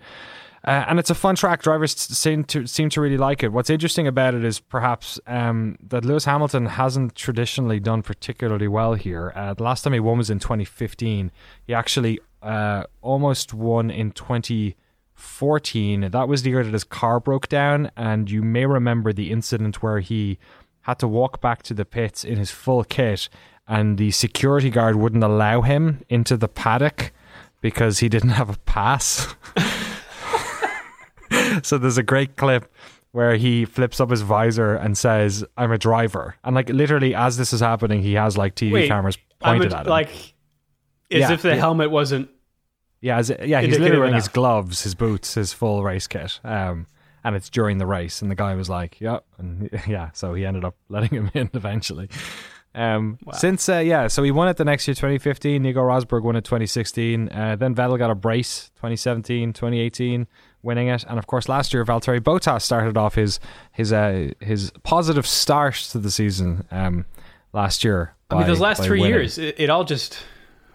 [0.66, 1.62] Uh, and it's a fun track.
[1.62, 3.50] Drivers seem to seem to really like it.
[3.50, 8.96] What's interesting about it is perhaps um, that Lewis Hamilton hasn't traditionally done particularly well
[8.96, 9.32] here.
[9.36, 11.32] Uh, the last time he won was in 2015.
[11.68, 14.76] He actually uh, almost won in 20.
[15.16, 16.12] 14.
[16.12, 19.82] That was the year that his car broke down, and you may remember the incident
[19.82, 20.38] where he
[20.82, 23.28] had to walk back to the pits in his full kit,
[23.68, 27.12] and the security guard wouldn't allow him into the paddock
[27.62, 29.36] because he didn't have a pass.
[31.64, 32.72] so there's a great clip
[33.12, 37.38] where he flips up his visor and says, "I'm a driver," and like literally as
[37.38, 39.90] this is happening, he has like TV Wait, cameras pointed a- at him.
[39.90, 42.30] like as Yeah, if the helmet wasn't.
[43.02, 46.40] Yeah, as, yeah, he's literally wearing his gloves, his boots, his full race kit.
[46.44, 46.88] Um,
[47.24, 50.46] and it's during the race, and the guy was like, "Yeah," and yeah, so he
[50.46, 52.10] ended up letting him in eventually.
[52.76, 55.62] Um, Since uh, yeah, so he won it the next year, 2015.
[55.62, 57.30] Nico Rosberg won it 2016.
[57.30, 60.28] Uh, then Vettel got a brace, 2017, 2018,
[60.62, 63.40] winning it, and of course last year Valtteri Bottas started off his
[63.72, 67.06] his uh, his positive start to the season um,
[67.54, 68.14] last year.
[68.30, 69.16] I mean, those last three winning.
[69.16, 70.20] years, it, it all just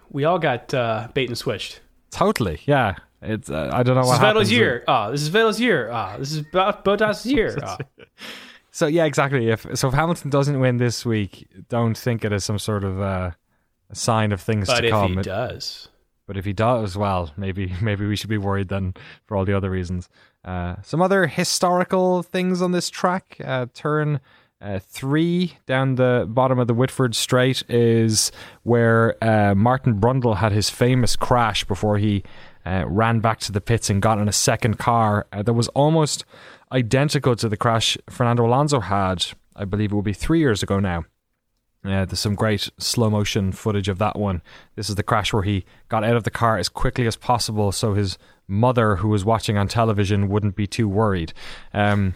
[0.08, 1.80] we all got uh, bait and switched.
[2.10, 2.96] Totally, yeah.
[3.22, 4.48] It's uh, I don't know This what is.
[4.48, 4.84] Vettel's year.
[4.88, 5.90] Oh, this is Vettel's year.
[5.92, 7.58] Oh, this is Bo- Bottas' year.
[7.62, 7.76] Oh.
[8.70, 9.50] So yeah, exactly.
[9.50, 13.00] If so, if Hamilton doesn't win this week, don't think it as some sort of
[13.00, 13.32] uh,
[13.90, 15.12] a sign of things But to if come.
[15.14, 15.88] he It- does,
[16.26, 18.94] But if he does, well, maybe maybe we should be worried then
[19.26, 20.08] for all the other reasons.
[20.44, 23.36] Uh, some other historical things on this track.
[23.44, 24.20] Uh, turn
[24.60, 28.30] uh, three down the bottom of the Whitford Straight is
[28.62, 32.22] where uh, Martin Brundle had his famous crash before he
[32.66, 35.68] uh, ran back to the pits and got in a second car uh, that was
[35.68, 36.24] almost
[36.72, 39.26] identical to the crash Fernando Alonso had.
[39.56, 41.04] I believe it will be three years ago now.
[41.84, 44.42] Yeah, there's some great slow motion footage of that one.
[44.76, 47.72] This is the crash where he got out of the car as quickly as possible
[47.72, 51.32] so his mother who was watching on television wouldn't be too worried.
[51.72, 52.14] Um,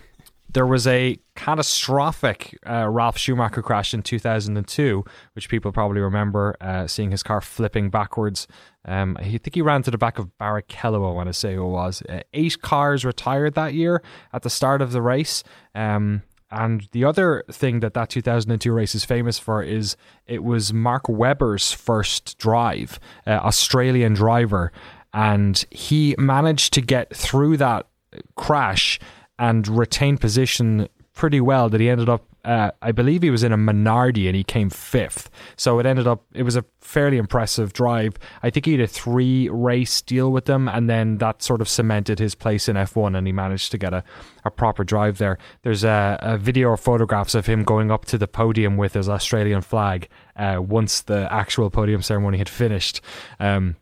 [0.55, 6.87] there was a catastrophic uh, Ralf Schumacher crash in 2002, which people probably remember uh,
[6.87, 8.47] seeing his car flipping backwards.
[8.85, 11.61] Um, I think he ran to the back of Barrichello, I want to say it
[11.61, 12.03] was.
[12.09, 14.03] Uh, eight cars retired that year
[14.33, 15.43] at the start of the race.
[15.75, 19.97] Um, and the other thing that that 2002 race is famous for is
[20.27, 24.71] it was Mark Webber's first drive, uh, Australian driver,
[25.13, 27.89] and he managed to get through that
[28.37, 29.01] crash
[29.39, 33.53] and retain position pretty well that he ended up uh, I believe he was in
[33.53, 35.31] a Minardi and he came fifth.
[35.57, 38.17] So it ended up, it was a fairly impressive drive.
[38.43, 41.69] I think he had a three race deal with them, and then that sort of
[41.69, 44.05] cemented his place in F1, and he managed to get a,
[44.45, 45.39] a proper drive there.
[45.63, 49.09] There's a, a video or photographs of him going up to the podium with his
[49.09, 53.01] Australian flag uh, once the actual podium ceremony had finished.
[53.41, 53.77] Um,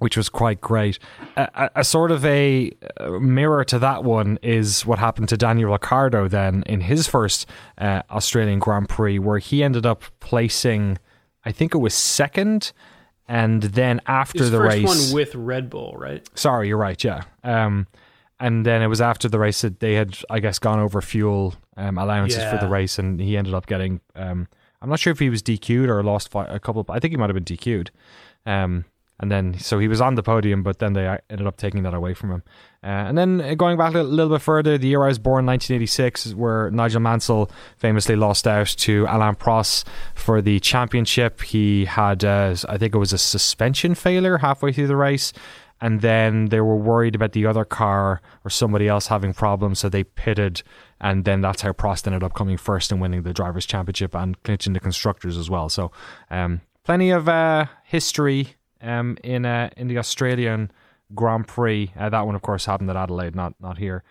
[0.00, 0.98] which was quite great.
[1.36, 2.72] A, a, sort of a
[3.20, 7.46] mirror to that one is what happened to Daniel Ricciardo then in his first
[7.78, 10.98] uh, Australian Grand Prix, where he ended up placing,
[11.44, 12.72] I think it was second,
[13.28, 16.28] and then after his the first race, one with Red Bull, right?
[16.34, 17.02] Sorry, you're right.
[17.04, 17.22] Yeah.
[17.44, 17.86] Um,
[18.40, 21.54] and then it was after the race that they had, I guess, gone over fuel
[21.76, 22.50] um, allowances Yeah.
[22.50, 24.00] for the race, and he ended up getting.
[24.16, 24.48] Um,
[24.80, 26.86] I'm not sure if he was DQ'd or lost fi- a couple.
[26.88, 27.90] I think he might have been DQ'd.
[28.46, 28.86] Um,
[29.20, 31.82] and then so he was on the podium, but then they uh, ended up taking
[31.82, 32.42] that away from him.
[32.82, 35.44] Uh, and then uh, going back a little bit further, the year I was born,
[35.44, 41.42] 1986, where Nigel Mansell famously lost out to Alain Prost for the championship.
[41.42, 45.34] He had, uh, I think it was a suspension failure halfway through the race.
[45.82, 49.88] And then they were worried about the other car or somebody else having problems, so
[49.88, 50.62] they pitted.
[51.00, 54.42] And then that's how Prost ended up coming first and winning the Drivers' Championship and
[54.42, 55.68] clinching the Constructors as well.
[55.70, 55.90] So,
[56.30, 60.70] um, plenty of uh, history um, in uh, in the Australian
[61.14, 61.92] Grand Prix.
[61.98, 64.02] Uh, that one, of course, happened at Adelaide, not not here.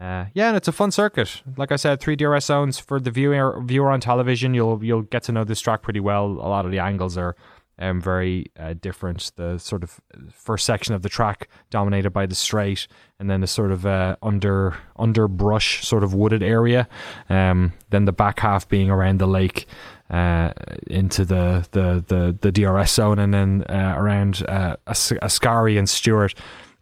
[0.00, 1.42] Uh, yeah, and it's a fun circuit.
[1.56, 4.54] Like I said, three DRS zones for the viewer viewer on television.
[4.54, 6.26] You'll you'll get to know this track pretty well.
[6.26, 7.34] A lot of the angles are
[7.80, 9.32] um, very uh, different.
[9.36, 10.00] The sort of
[10.32, 12.86] first section of the track dominated by the straight,
[13.18, 16.88] and then the sort of uh, under underbrush sort of wooded area.
[17.28, 19.66] Um, then the back half being around the lake
[20.10, 20.52] uh,
[20.86, 25.88] into the, the, the, the DRS zone, and then uh, around uh, As- Ascari and
[25.88, 26.34] Stewart,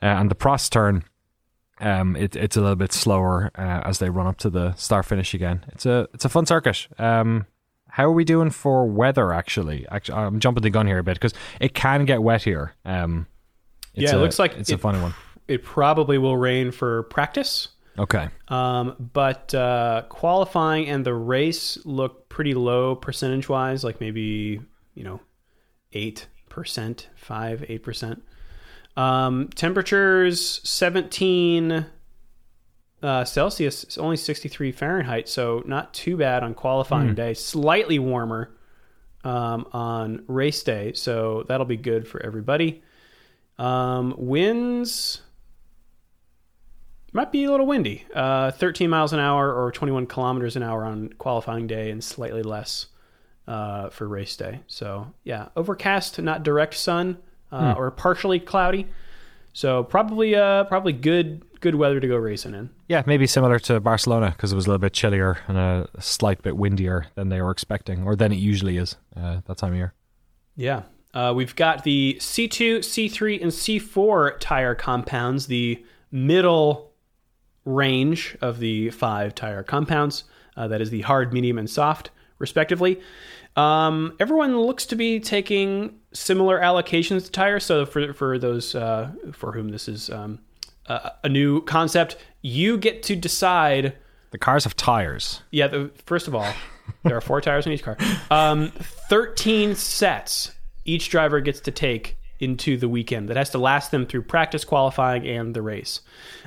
[0.02, 1.04] uh, and the Prost turn.
[1.78, 5.04] Um, it, it's a little bit slower uh, as they run up to the start
[5.04, 5.62] finish again.
[5.72, 6.86] It's a it's a fun circuit.
[6.98, 7.44] Um,
[7.88, 9.30] how are we doing for weather?
[9.32, 12.72] Actually, actually, I'm jumping the gun here a bit because it can get wet here.
[12.86, 13.26] Um,
[13.92, 15.12] Yeah, it a- looks like it's a funny one.
[15.48, 17.68] It probably will rain for practice.
[17.98, 24.60] Okay, Um, but uh, qualifying and the race look pretty low percentage wise, like maybe,
[24.94, 25.18] you know,
[25.94, 28.20] 8%, 5, 8%.
[28.94, 31.86] Um, temperatures 17
[33.02, 37.32] uh, Celsius, it's only 63 Fahrenheit, so not too bad on qualifying day.
[37.32, 38.54] Slightly warmer
[39.24, 42.82] um, on race day, so that'll be good for everybody.
[43.58, 45.22] Um, winds
[47.16, 48.04] might be a little windy.
[48.14, 52.42] Uh, 13 miles an hour or 21 kilometers an hour on qualifying day, and slightly
[52.42, 52.86] less
[53.48, 54.60] uh, for race day.
[54.66, 57.18] So yeah, overcast, not direct sun,
[57.50, 58.86] uh, or partially cloudy.
[59.52, 62.68] So probably uh, probably good good weather to go racing in.
[62.88, 66.42] yeah, maybe similar to Barcelona because it was a little bit chillier and a slight
[66.42, 69.78] bit windier than they were expecting, or than it usually is uh, that time of
[69.78, 69.94] year.
[70.54, 70.82] Yeah.
[71.14, 76.92] Uh, we've got the C2, C3, and C4 tire compounds, the middle
[77.66, 80.24] range of the five tire compounds.
[80.56, 82.98] Uh, that is the hard, medium, and soft, respectively.
[83.56, 87.64] Um, everyone looks to be taking similar allocations to tires.
[87.64, 90.38] So for for those uh, for whom this is um,
[90.86, 93.96] a, a new concept, you get to decide
[94.30, 95.42] The cars have tires.
[95.50, 96.50] yeah, the, first of all,
[97.02, 97.96] there are four tires in each car.
[98.30, 98.70] Um,
[99.08, 100.52] 13 sets
[100.84, 104.64] each driver gets to take into the weekend that has to last them through practice,
[104.64, 106.00] qualifying, and the race.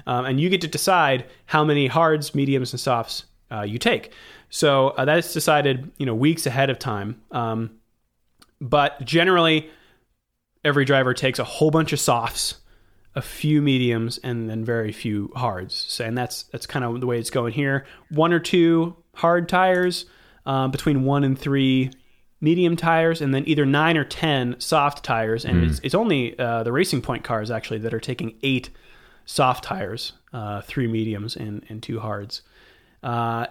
[0.05, 4.11] Um, and you get to decide how many hards, mediums, and softs uh, you take.
[4.49, 7.21] So uh, that is decided, you know, weeks ahead of time.
[7.31, 7.71] Um,
[8.61, 9.69] but generally,
[10.63, 12.55] every driver takes a whole bunch of softs,
[13.15, 15.73] a few mediums, and then very few hards.
[15.87, 17.85] So, and that's that's kind of the way it's going here.
[18.09, 20.05] One or two hard tires,
[20.45, 21.91] uh, between one and three
[22.41, 25.45] medium tires, and then either nine or ten soft tires.
[25.45, 28.69] And it's, it's only uh, the Racing Point cars actually that are taking eight
[29.25, 32.41] soft tires, uh, three mediums, and and two hards.
[33.03, 33.47] Uh,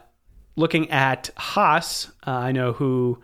[0.56, 3.18] looking at Haas, uh, I know who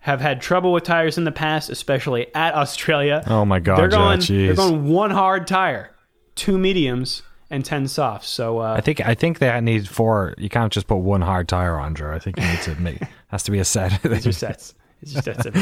[0.00, 3.22] have had trouble with tires in the past, especially at Australia.
[3.30, 5.90] Oh my God, they're going yeah, they're going one hard tire,
[6.34, 8.28] two mediums, and ten softs.
[8.28, 10.34] So uh, I think I think they need four.
[10.38, 12.12] You can't just put one hard tire on, Drew.
[12.12, 14.02] I think you need to make has to be a set.
[14.02, 14.74] these are sets.
[15.02, 15.46] It's just sets.
[15.46, 15.54] Of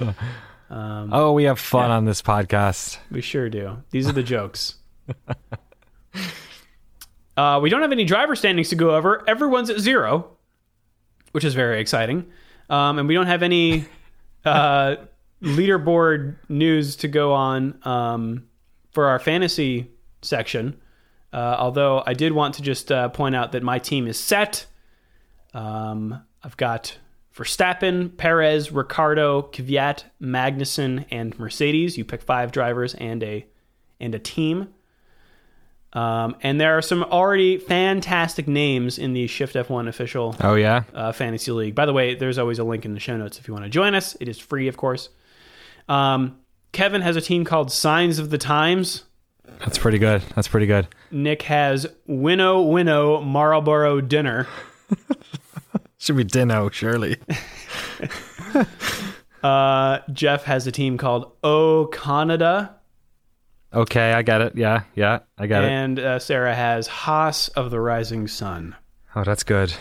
[0.70, 2.98] oh, we have fun on this podcast.
[3.10, 3.82] We sure do.
[3.90, 4.76] These are the jokes.
[7.36, 9.28] uh, we don't have any driver standings to go over.
[9.28, 10.36] Everyone's at zero,
[11.32, 12.26] which is very exciting.
[12.68, 13.86] Um, and we don't have any
[14.44, 14.96] uh,
[15.42, 18.48] leaderboard news to go on um,
[18.90, 19.90] for our fantasy
[20.22, 20.80] section.
[21.32, 24.66] Uh, although I did want to just uh, point out that my team is set.
[25.52, 26.96] Um, I've got
[27.36, 31.98] Verstappen, Perez, Ricciardo, Kvyat, Magnussen, and Mercedes.
[31.98, 33.46] You pick five drivers and a
[34.00, 34.68] and a team.
[35.92, 40.82] Um, and there are some already fantastic names in the Shift F1 official Oh yeah,
[40.92, 41.74] uh, fantasy league.
[41.74, 43.70] By the way, there's always a link in the show notes if you want to
[43.70, 44.16] join us.
[44.20, 45.08] It is free, of course.
[45.88, 46.38] Um,
[46.72, 49.04] Kevin has a team called Signs of the Times.
[49.60, 50.22] that's pretty good.
[50.34, 50.88] That's pretty good.
[51.12, 54.48] Nick has Winnow Winnow Marlboro Dinner.
[56.04, 57.16] Should be Dino, surely.
[59.42, 62.76] Uh, Jeff has a team called O Canada.
[63.74, 64.56] Okay, I get it.
[64.56, 65.70] Yeah, yeah, I get it.
[65.70, 68.74] And uh, Sarah has Haas of the Rising Sun.
[69.14, 69.74] Oh, that's good.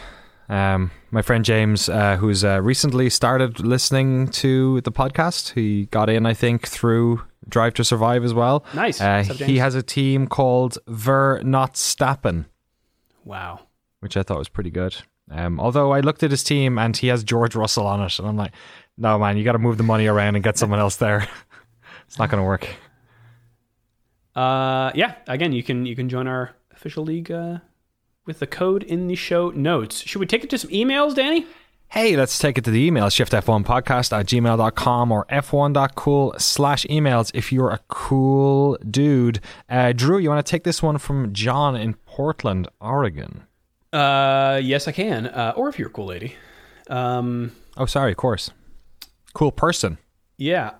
[0.49, 6.09] Um, my friend James, uh, who's uh, recently started listening to the podcast, he got
[6.09, 8.65] in, I think, through Drive to Survive as well.
[8.73, 8.99] Nice.
[8.99, 12.47] Uh, he has a team called Ver Not Stappen,
[13.23, 13.61] Wow.
[14.01, 14.97] which I thought was pretty good.
[15.33, 18.27] Um, although I looked at his team and he has George Russell on it, and
[18.27, 18.53] I'm like,
[18.97, 21.27] no, man, you got to move the money around and get someone else there.
[22.07, 22.67] it's not going to work.
[24.35, 25.15] Uh, yeah.
[25.27, 27.59] Again, you can you can join our official league uh,
[28.25, 30.01] with the code in the show notes.
[30.01, 31.45] Should we take it to some emails, Danny?
[31.89, 37.51] Hey, let's take it to the email, shiftf1podcast at gmail.com or f1.cool slash emails if
[37.51, 39.39] you're a cool dude.
[39.69, 43.43] Uh, Drew, you want to take this one from John in Portland, Oregon?
[43.93, 45.27] Uh, yes, I can.
[45.27, 46.35] Uh, or if you're a cool lady.
[46.89, 48.51] Um, Oh, sorry, of course.
[49.33, 49.97] Cool person.
[50.37, 50.71] yeah.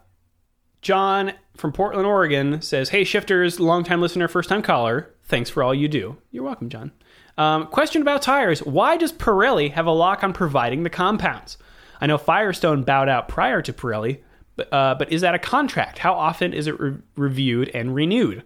[0.82, 5.14] John from Portland, Oregon says, Hey, shifters, longtime listener, first time caller.
[5.24, 6.18] Thanks for all you do.
[6.32, 6.92] You're welcome, John.
[7.38, 8.60] Um, question about tires.
[8.64, 11.58] Why does Pirelli have a lock on providing the compounds?
[12.02, 14.20] I know Firestone bowed out prior to Pirelli,
[14.58, 16.00] but, uh, but is that a contract?
[16.00, 18.44] How often is it re- reviewed and renewed?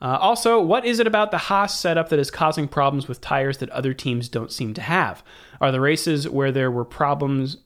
[0.00, 3.58] Uh, also, what is it about the Haas setup that is causing problems with tires
[3.58, 5.22] that other teams don't seem to have?
[5.60, 7.58] Are the races where there were problems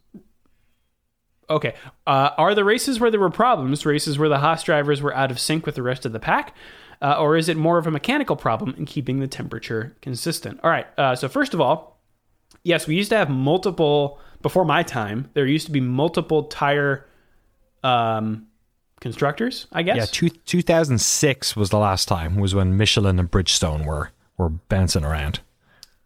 [1.51, 1.75] Okay.
[2.07, 5.31] Uh, are the races where there were problems races where the Haas drivers were out
[5.31, 6.55] of sync with the rest of the pack?
[7.01, 10.61] Uh, or is it more of a mechanical problem in keeping the temperature consistent?
[10.63, 10.87] All right.
[10.99, 12.01] Uh, so, first of all,
[12.65, 17.07] yes, we used to have multiple, before my time, there used to be multiple tire
[17.85, 18.49] um,
[19.01, 19.97] constructors, I guess.
[19.97, 25.05] Yeah, two, 2006 was the last time, was when Michelin and Bridgestone were, were bouncing
[25.05, 25.41] around.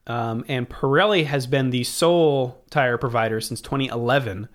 [0.07, 4.49] Um, and Pirelli has been the sole tire provider since 2011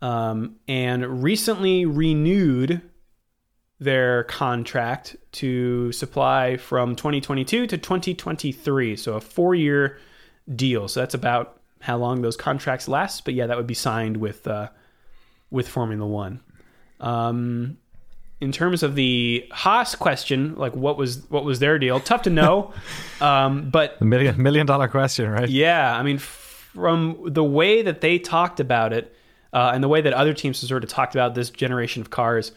[0.00, 2.82] um, and recently renewed
[3.78, 8.96] their contract to supply from 2022 to 2023.
[8.96, 9.98] So a four year
[10.54, 10.88] deal.
[10.88, 13.24] So that's about how long those contracts last.
[13.24, 14.68] But yeah, that would be signed with uh,
[15.50, 16.40] with Formula One.
[17.00, 17.78] Um,
[18.40, 22.00] in terms of the Haas question, like what was what was their deal?
[22.00, 22.72] Tough to know.
[23.20, 25.48] um, but The million, million dollar question, right?
[25.48, 29.14] yeah, I mean, from the way that they talked about it,
[29.52, 32.10] uh, and the way that other teams have sort of talked about this generation of
[32.10, 32.52] cars,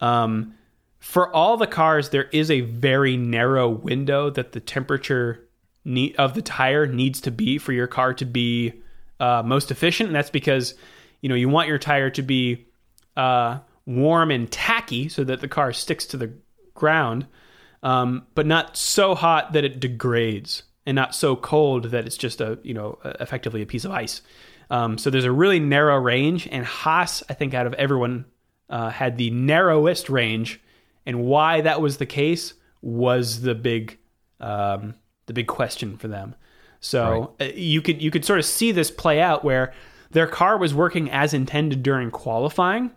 [0.00, 0.54] um,
[1.00, 5.46] for all the cars, there is a very narrow window that the temperature
[5.84, 8.72] need, of the tire needs to be for your car to be
[9.20, 10.74] uh, most efficient, and that's because
[11.22, 12.66] you know you want your tire to be
[13.16, 16.32] uh, warm and tacky so that the car sticks to the
[16.74, 17.26] ground,
[17.82, 22.40] um, but not so hot that it degrades, and not so cold that it's just
[22.40, 24.22] a you know effectively a piece of ice.
[24.70, 28.24] Um, so there's a really narrow range, and Haas, I think, out of everyone,
[28.70, 30.60] uh, had the narrowest range,
[31.04, 33.98] and why that was the case was the big
[34.40, 34.94] um,
[35.26, 36.34] the big question for them.
[36.80, 39.72] So uh, you could you could sort of see this play out where
[40.10, 42.90] their car was working as intended during qualifying,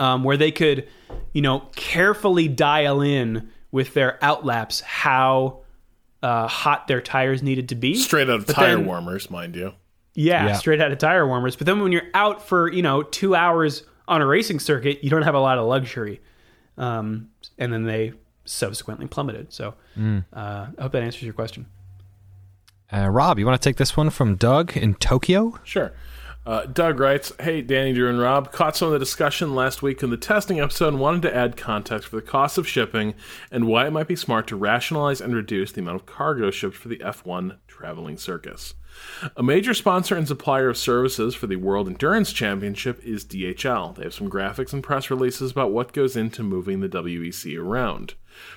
[0.00, 0.88] um, where they could,
[1.32, 5.60] you know, carefully dial in with their outlaps how
[6.22, 7.94] uh, hot their tires needed to be.
[7.94, 9.74] Straight out of But tire then- warmers, mind you.
[10.14, 10.52] Yeah, Yeah.
[10.54, 11.54] straight out of tire warmers.
[11.54, 15.10] But then when you're out for you know two hours on a racing circuit, you
[15.10, 16.20] don't have a lot of luxury.
[16.76, 17.28] Um,
[17.58, 19.52] and then they subsequently plummeted.
[19.52, 21.66] So uh, I hope that answers your question.
[22.92, 25.58] Uh, Rob, you want to take this one from Doug in Tokyo?
[25.62, 25.92] Sure.
[26.50, 28.50] Uh, Doug writes, Hey, Danny, Drew, and Rob.
[28.50, 31.56] Caught some of the discussion last week in the testing episode and wanted to add
[31.56, 33.14] context for the cost of shipping
[33.52, 36.74] and why it might be smart to rationalize and reduce the amount of cargo shipped
[36.74, 38.74] for the F1 traveling circus.
[39.36, 43.94] A major sponsor and supplier of services for the World Endurance Championship is DHL.
[43.94, 48.14] They have some graphics and press releases about what goes into moving the WEC around.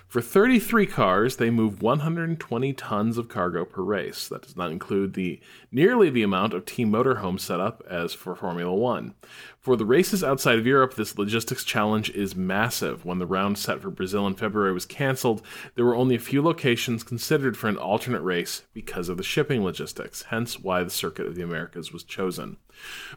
[0.08, 4.28] For 33 cars, they move 120 tons of cargo per race.
[4.28, 5.40] That does not include the
[5.72, 9.14] nearly the amount of team motorhome setup as for Formula 1.
[9.60, 13.06] For the races outside of Europe, this logistics challenge is massive.
[13.06, 15.42] When the round set for Brazil in February was cancelled,
[15.76, 19.64] there were only a few locations considered for an alternate race because of the shipping
[19.64, 22.58] logistics, hence why the Circuit of the Americas was chosen.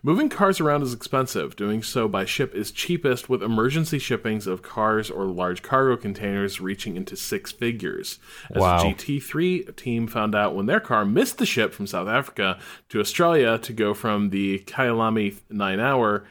[0.02, 1.56] Moving cars around is expensive.
[1.56, 6.60] Doing so by ship is cheapest, with emergency shippings of cars or large cargo containers
[6.60, 8.18] reaching into six figures.
[8.50, 8.82] As Wow.
[8.82, 12.58] the GT3 team found out when their car missed the ship from South Africa
[12.90, 16.24] to Australia to go from the Kyalami 9 hour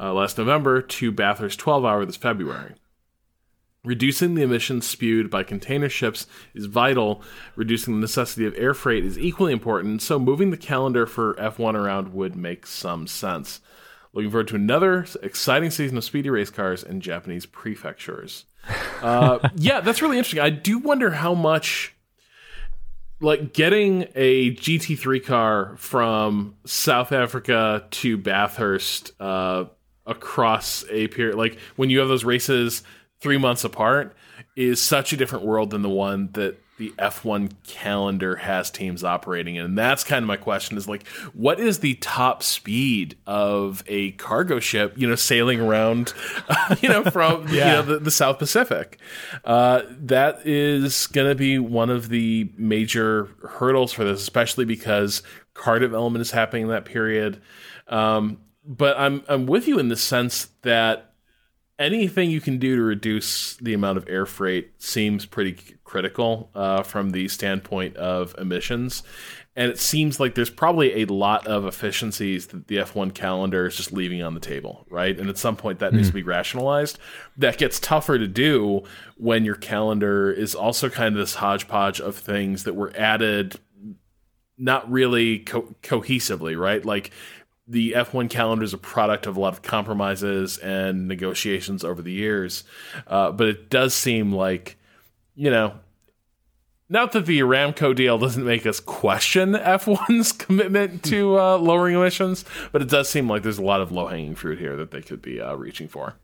[0.00, 2.74] uh, last November to Bathurst 12 hour this February.
[3.84, 7.20] Reducing the emissions spewed by container ships is vital.
[7.56, 11.74] Reducing the necessity of air freight is equally important, so moving the calendar for F1
[11.74, 13.60] around would make some sense.
[14.12, 18.44] Looking forward to another exciting season of speedy race cars in Japanese prefectures.
[19.02, 20.38] Uh, yeah, that's really interesting.
[20.38, 21.92] I do wonder how much,
[23.20, 29.64] like, getting a GT3 car from South Africa to Bathurst uh,
[30.06, 32.84] across a period, like when you have those races
[33.22, 34.14] three months apart,
[34.56, 39.54] is such a different world than the one that the F1 calendar has teams operating
[39.54, 39.64] in.
[39.64, 44.12] And that's kind of my question is like, what is the top speed of a
[44.12, 46.12] cargo ship, you know, sailing around,
[46.80, 48.98] you know, from, you know, the, the South Pacific?
[49.44, 55.22] Uh, that is going to be one of the major hurdles for this, especially because
[55.54, 57.40] car development is happening in that period.
[57.86, 61.11] Um, but I'm, I'm with you in the sense that
[61.82, 66.82] anything you can do to reduce the amount of air freight seems pretty critical uh,
[66.82, 69.02] from the standpoint of emissions.
[69.54, 73.76] And it seems like there's probably a lot of efficiencies that the F1 calendar is
[73.76, 75.18] just leaving on the table, right?
[75.18, 76.98] And at some point that needs to be rationalized.
[77.36, 78.84] That gets tougher to do
[79.18, 83.58] when your calendar is also kind of this hodgepodge of things that were added
[84.56, 86.84] not really co- cohesively, right?
[86.84, 87.10] Like
[87.66, 92.12] the F1 calendar is a product of a lot of compromises and negotiations over the
[92.12, 92.64] years.
[93.06, 94.76] Uh, but it does seem like,
[95.34, 95.74] you know,
[96.88, 102.44] not that the Aramco deal doesn't make us question F1's commitment to uh, lowering emissions,
[102.70, 105.00] but it does seem like there's a lot of low hanging fruit here that they
[105.00, 106.16] could be uh, reaching for.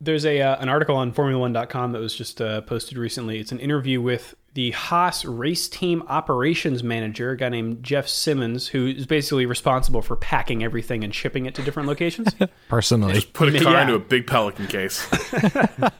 [0.00, 3.38] There's a uh, an article on Formula1.com that was just uh, posted recently.
[3.38, 8.68] It's an interview with the Haas race team operations manager, a guy named Jeff Simmons,
[8.68, 12.34] who is basically responsible for packing everything and shipping it to different locations.
[12.68, 13.82] Personally, Put a car Yeah.
[13.82, 15.06] into a big Pelican case.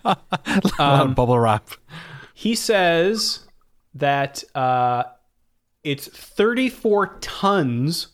[0.78, 1.68] Um, bubble wrap.
[2.32, 3.40] he says
[3.94, 5.04] that uh,
[5.84, 8.08] it's 34 tons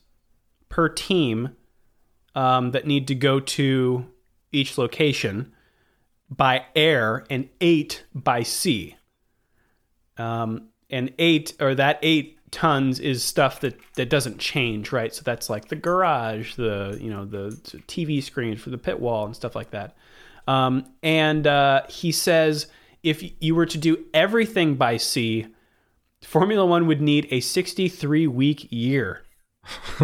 [0.68, 1.50] per team
[2.34, 4.06] um, that need to go to
[4.50, 5.52] each location
[6.36, 8.96] by air and eight by sea.
[10.16, 15.14] Um, and eight or that eight tons is stuff that that doesn't change, right?
[15.14, 17.50] So that's like the garage, the you know the
[17.88, 19.96] TV screen for the pit wall and stuff like that.
[20.46, 22.66] Um, and uh, he says
[23.02, 25.46] if you were to do everything by sea,
[26.22, 29.22] Formula One would need a 63 week year.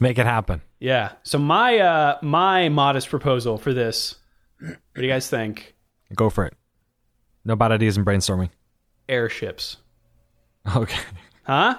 [0.00, 0.62] Make it happen.
[0.78, 1.12] Yeah.
[1.22, 4.16] So my uh, my modest proposal for this,
[4.60, 5.74] what do you guys think?
[6.14, 6.54] Go for it.
[7.44, 8.50] No bad ideas in brainstorming.
[9.08, 9.76] Airships,
[10.76, 10.98] Okay.
[11.44, 11.74] huh?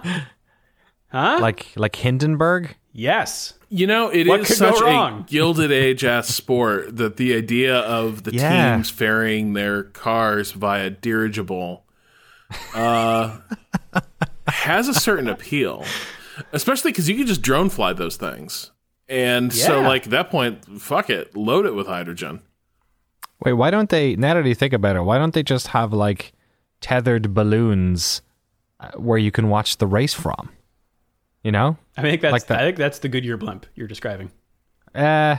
[1.10, 1.38] Huh?
[1.42, 2.76] Like like Hindenburg.
[2.94, 3.54] yes.
[3.70, 7.36] You know, it is What could go such a gilded age ass sport that the
[7.36, 8.76] idea of the Yeah.
[8.76, 11.84] teams ferrying their cars via dirigible
[12.74, 13.40] uh,
[14.48, 15.84] has a certain appeal,
[16.54, 18.72] especially because you can just drone fly those things.
[19.10, 22.42] And so, like, at that point, fuck it, load it with hydrogen.
[23.46, 24.16] Wait, why don't they?
[24.16, 26.34] Now that you think about it, why don't they just have like
[26.82, 28.22] tethered balloons
[28.80, 30.50] uh, where you can watch the race from?
[31.44, 32.60] You know, I think that's Like that.
[32.60, 34.32] I think that's the Goodyear blimp you're describing.
[34.96, 35.38] uh,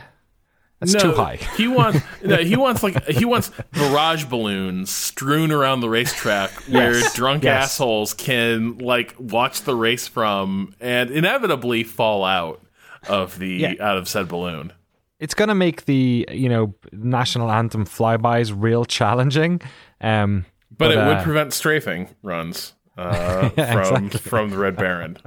[0.80, 1.36] that's no, too high.
[1.56, 6.94] He wants no, he wants like he wants barrage balloons strewn around the racetrack where
[6.94, 7.14] Yes.
[7.14, 7.64] drunk Yes.
[7.64, 12.62] assholes can like watch the race from and inevitably fall out
[13.08, 13.74] of the Yeah.
[13.80, 14.72] out of said balloon.
[15.20, 19.60] It's gonna make the you know national anthem flybys real challenging.
[20.00, 20.44] Um,
[20.76, 24.30] But, it would uh, prevent strafing runs uh, Yeah, from exactly.
[24.30, 25.18] from the Red Baron.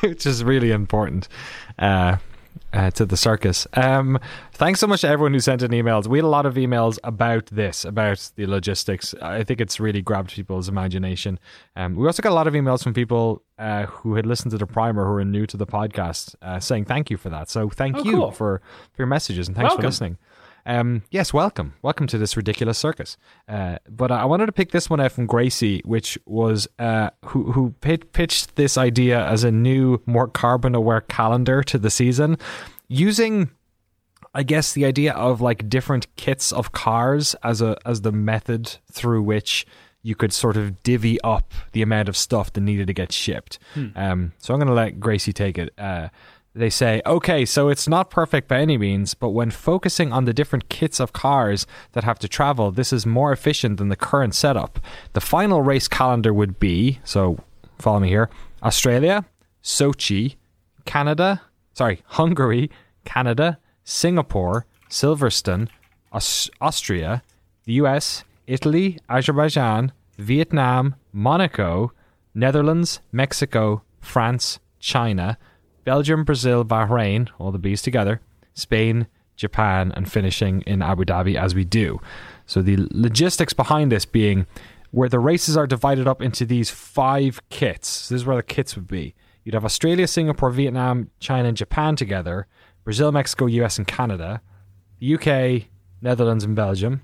[0.00, 1.28] which is really important.
[1.78, 2.16] Uh,
[2.74, 3.66] uh, to the circus.
[3.74, 4.18] Um,
[4.52, 6.06] thanks so much to everyone who sent in emails.
[6.06, 9.14] We had a lot of emails about this, about the logistics.
[9.22, 11.38] I think it's really grabbed people's imagination.
[11.76, 14.58] Um, we also got a lot of emails from people uh, who had listened to
[14.58, 17.48] the primer who are new to the podcast, uh, saying thank you for that.
[17.48, 18.30] So thank Oh, you cool.
[18.32, 18.60] for,
[18.92, 19.82] for your messages and thanks Welcome.
[19.82, 20.18] for listening.
[20.66, 23.16] Um, yes, welcome, welcome to this ridiculous circus.
[23.46, 27.52] Uh, but I wanted to pick this one out from Gracie, which was uh, who
[27.52, 32.38] who pit- pitched this idea as a new, more carbon-aware calendar to the season,
[32.88, 33.50] using,
[34.34, 38.76] I guess, the idea of like different kits of cars as a as the method
[38.90, 39.66] through which
[40.02, 43.58] you could sort of divvy up the amount of stuff that needed to get shipped.
[43.96, 45.72] Um, so I'm going to let Gracie take it.
[45.78, 46.08] Uh,
[46.54, 50.32] they say, okay, so it's not perfect by any means, but when focusing on the
[50.32, 54.34] different kits of cars that have to travel, this is more efficient than the current
[54.34, 54.78] setup.
[55.14, 57.38] The final race calendar would be, so
[57.78, 58.30] follow me here,
[58.62, 59.24] Australia,
[59.64, 60.36] Sochi,
[60.84, 61.42] Canada,
[61.72, 62.70] sorry, Hungary,
[63.04, 65.68] Canada, Singapore, Silverstone,
[66.12, 67.22] Aus- Austria,
[67.64, 71.92] the US, Italy, Azerbaijan, Vietnam, Monaco,
[72.32, 75.36] Netherlands, Mexico, France, China,
[75.84, 78.20] Belgium, Brazil, Bahrain, all the B's together,
[78.54, 79.06] Spain,
[79.36, 82.00] Japan, and finishing in Abu Dhabi as we do.
[82.46, 84.46] So the logistics behind this being
[84.90, 88.08] where the races are divided up into these five kits.
[88.08, 89.14] This is where the kits would be.
[89.42, 92.46] You'd have Australia, Singapore, Vietnam, China, and Japan together,
[92.84, 94.40] Brazil, Mexico, US, and Canada,
[95.00, 95.68] the UK,
[96.00, 97.02] Netherlands, and Belgium,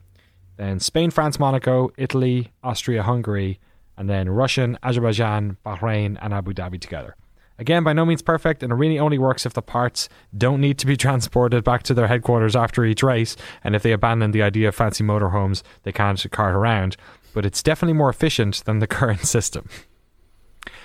[0.57, 3.59] then Spain, France, Monaco, Italy, Austria, Hungary,
[3.97, 7.17] and then Russian, Azerbaijan, Bahrain, and Abu Dhabi together.
[7.61, 10.79] Again, by no means perfect, and it really only works if the parts don't need
[10.79, 14.43] to be transported back to their headquarters after each race, and if they abandon the
[14.43, 16.97] idea of fancy motorhomes they can't cart around.
[17.35, 19.69] But it's definitely more efficient than the current system.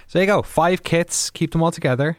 [0.08, 2.18] So there you go, five kits, keep them all together,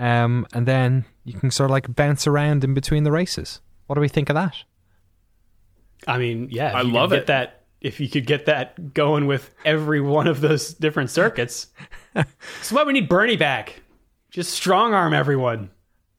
[0.00, 3.60] um, and then you can sort of like bounce around in between the races.
[3.86, 4.56] What do we think of that?
[6.08, 7.26] I mean, yeah, I you love get it.
[7.28, 11.68] That if you could get that going with every one of those different circuits,
[12.14, 13.81] that's why we need Bernie back.
[14.32, 15.70] Just strong arm everyone.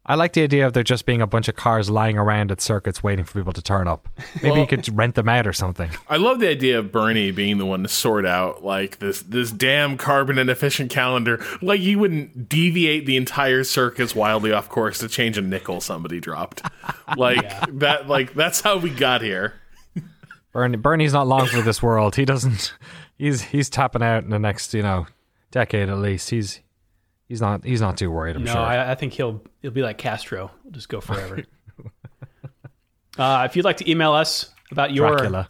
[0.05, 2.61] I like the idea of there just being a bunch of cars lying around at
[2.61, 4.07] circuits waiting for people to turn up.
[4.43, 5.89] Maybe you could rent them out or something.
[6.07, 9.51] I love the idea of Bernie being the one to sort out like this this
[9.51, 11.43] damn carbon inefficient calendar.
[11.59, 16.19] Like you wouldn't deviate the entire circus wildly off course to change a nickel somebody
[16.19, 16.61] dropped.
[17.17, 17.49] Like
[17.79, 19.53] that like that's how we got here.
[20.51, 22.15] Bernie, Bernie's not long for this world.
[22.15, 22.73] He doesn't.
[23.17, 25.07] He's he's tapping out in the next you know
[25.51, 26.29] decade at least.
[26.29, 26.61] He's
[27.27, 28.35] he's not he's not too worried.
[28.35, 28.61] I'm No, sure.
[28.61, 30.51] I, I think he'll he'll be like Castro.
[30.63, 31.43] He'll just go forever.
[33.17, 35.47] uh, if you'd like to email us about your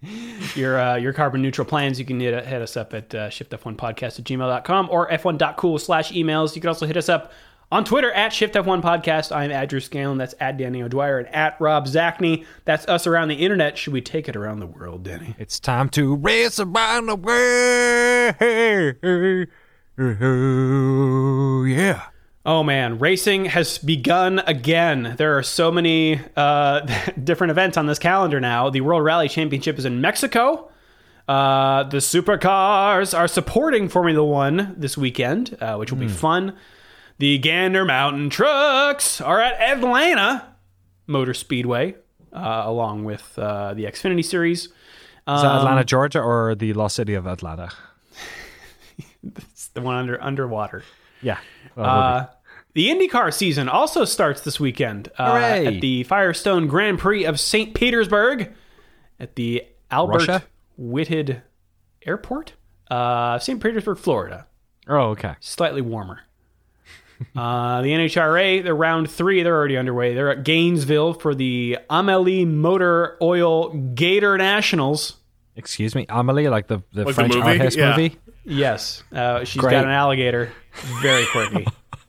[0.54, 4.18] your uh, your carbon neutral plans, you can hit, hit us up at uh, shiftf1podcast
[4.18, 6.54] at gmail.com or f1.cool slash emails.
[6.54, 7.32] You can also hit us up
[7.70, 9.34] on Twitter at shiftf1podcast.
[9.34, 10.18] I'm at Drew Scanlon.
[10.18, 12.44] That's at Danny O'Dwyer and at Rob Zacny.
[12.64, 13.78] That's us around the internet.
[13.78, 15.34] Should we take it around the world, Danny?
[15.38, 18.36] It's time to race around the world.
[21.66, 22.02] Yeah.
[22.44, 25.14] Oh man, racing has begun again.
[25.16, 26.80] There are so many uh,
[27.24, 28.68] different events on this calendar now.
[28.70, 30.68] The World Rally Championship is in Mexico.
[31.28, 36.56] Uh, the supercars are supporting Formula One this weekend, uh, which will be fun.
[37.18, 40.56] The Gander Mountain Trucks are at Atlanta
[41.06, 41.94] Motor Speedway,
[42.32, 44.64] uh, along with uh, the Xfinity Series.
[44.64, 44.72] Is
[45.26, 47.70] that Atlanta, Georgia, or the lost city of Atlanta?
[49.36, 50.82] It's the one under underwater.
[51.20, 51.38] Yeah.
[51.76, 52.26] Uh,
[52.74, 57.74] the IndyCar season also starts this weekend uh, at the Firestone Grand Prix of St.
[57.74, 58.52] Petersburg
[59.20, 60.42] at the Albert Russia?
[60.76, 61.42] Whitted
[62.04, 62.54] Airport,
[62.90, 63.62] uh, St.
[63.62, 64.46] Petersburg, Florida.
[64.88, 65.34] oh, okay.
[65.40, 66.20] Slightly warmer.
[67.36, 69.42] uh, the NHRA, they're round three.
[69.44, 70.14] They're already underway.
[70.14, 75.18] They're at Gainesville for the Amelie Motor Oil Gator Nationals.
[75.54, 77.46] Excuse me, Amelie, like the, the Like the French movie?
[77.48, 77.90] art house Yeah.
[77.96, 78.18] movie.
[78.44, 79.72] Yes, uh, she's Great.
[79.72, 80.52] got an alligator.
[81.00, 81.66] Very quirky.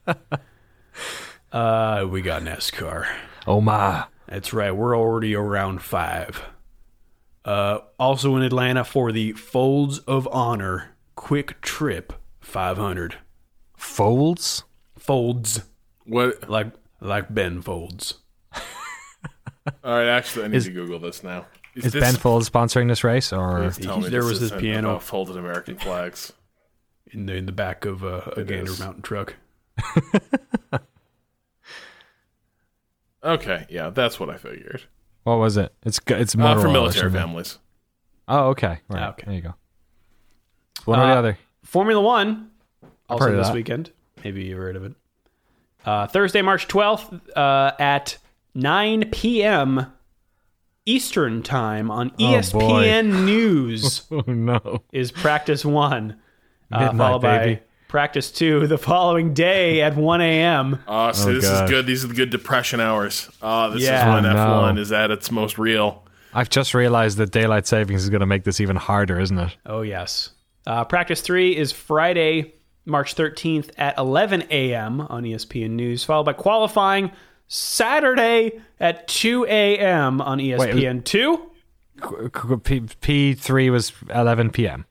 [1.51, 3.07] uh, we got NASCAR.
[3.45, 4.05] Oh my!
[4.27, 4.71] That's right.
[4.71, 6.43] We're already around five.
[7.45, 13.17] Uh, also in Atlanta for the Folds of Honor QuikTrip 500.
[13.75, 14.63] Folds.
[14.97, 15.61] Folds
[16.05, 16.71] What like
[17.01, 18.15] like Ben Folds.
[18.55, 18.61] all
[19.84, 21.45] right, actually I need to Google this now.
[21.76, 24.91] Is Ben Folds sponsoring this race, or Please tell me There was this piano.
[24.91, 26.32] about folded American flags.
[27.11, 28.80] in the in the back of uh, a Gander is.
[28.80, 29.36] Mountain truck.
[33.24, 34.84] Okay, yeah, that's what I figured.
[35.24, 35.74] what was it?
[35.86, 37.57] It's g- it's Uh, for military families.
[38.28, 38.80] Oh, okay.
[38.89, 39.07] Right.
[39.11, 39.24] Okay.
[39.26, 39.53] There you go.
[40.86, 41.38] One or the Uh, other.
[41.63, 42.51] Formula One
[43.09, 43.53] also heard of this that.
[43.53, 43.91] weekend.
[44.26, 44.93] Maybe you've heard of it.
[45.86, 48.17] Uh, Thursday, March 12th uh, at
[48.55, 49.93] 9 p.m.
[50.86, 52.15] Eastern Time on boy.
[52.23, 54.84] ESPN News Oh no.
[54.91, 56.17] is practice one,
[56.71, 57.55] uh, followed baby.
[57.55, 60.79] by practice two the following day at 1 a.m.
[60.88, 61.63] Oh, so Oh, this God.
[61.65, 61.86] is good.
[61.86, 63.29] These are the good depression hours.
[63.41, 63.99] Oh, this Yeah.
[64.09, 64.81] is when Oh, F1 no.
[64.81, 66.03] is at its most real.
[66.34, 69.55] I've just realized that daylight savings is going to make this even harder, isn't it?
[69.67, 70.31] Oh, yes.
[70.65, 72.55] Uh, practice three is Friday,
[72.86, 75.01] March 13th at 11 a.m.
[75.01, 77.11] on ESPN News, followed by qualifying
[77.54, 80.22] Saturday at 2 a.m.
[80.22, 81.49] on ESPN 2.
[82.99, 84.86] P three was 11 p.m.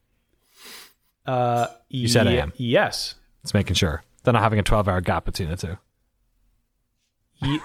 [1.27, 2.53] Uh, You said ye- AM.
[2.57, 3.17] Yes.
[3.43, 5.77] It's making sure they're not having a 12 hour gap between the two.
[7.43, 7.61] Ye-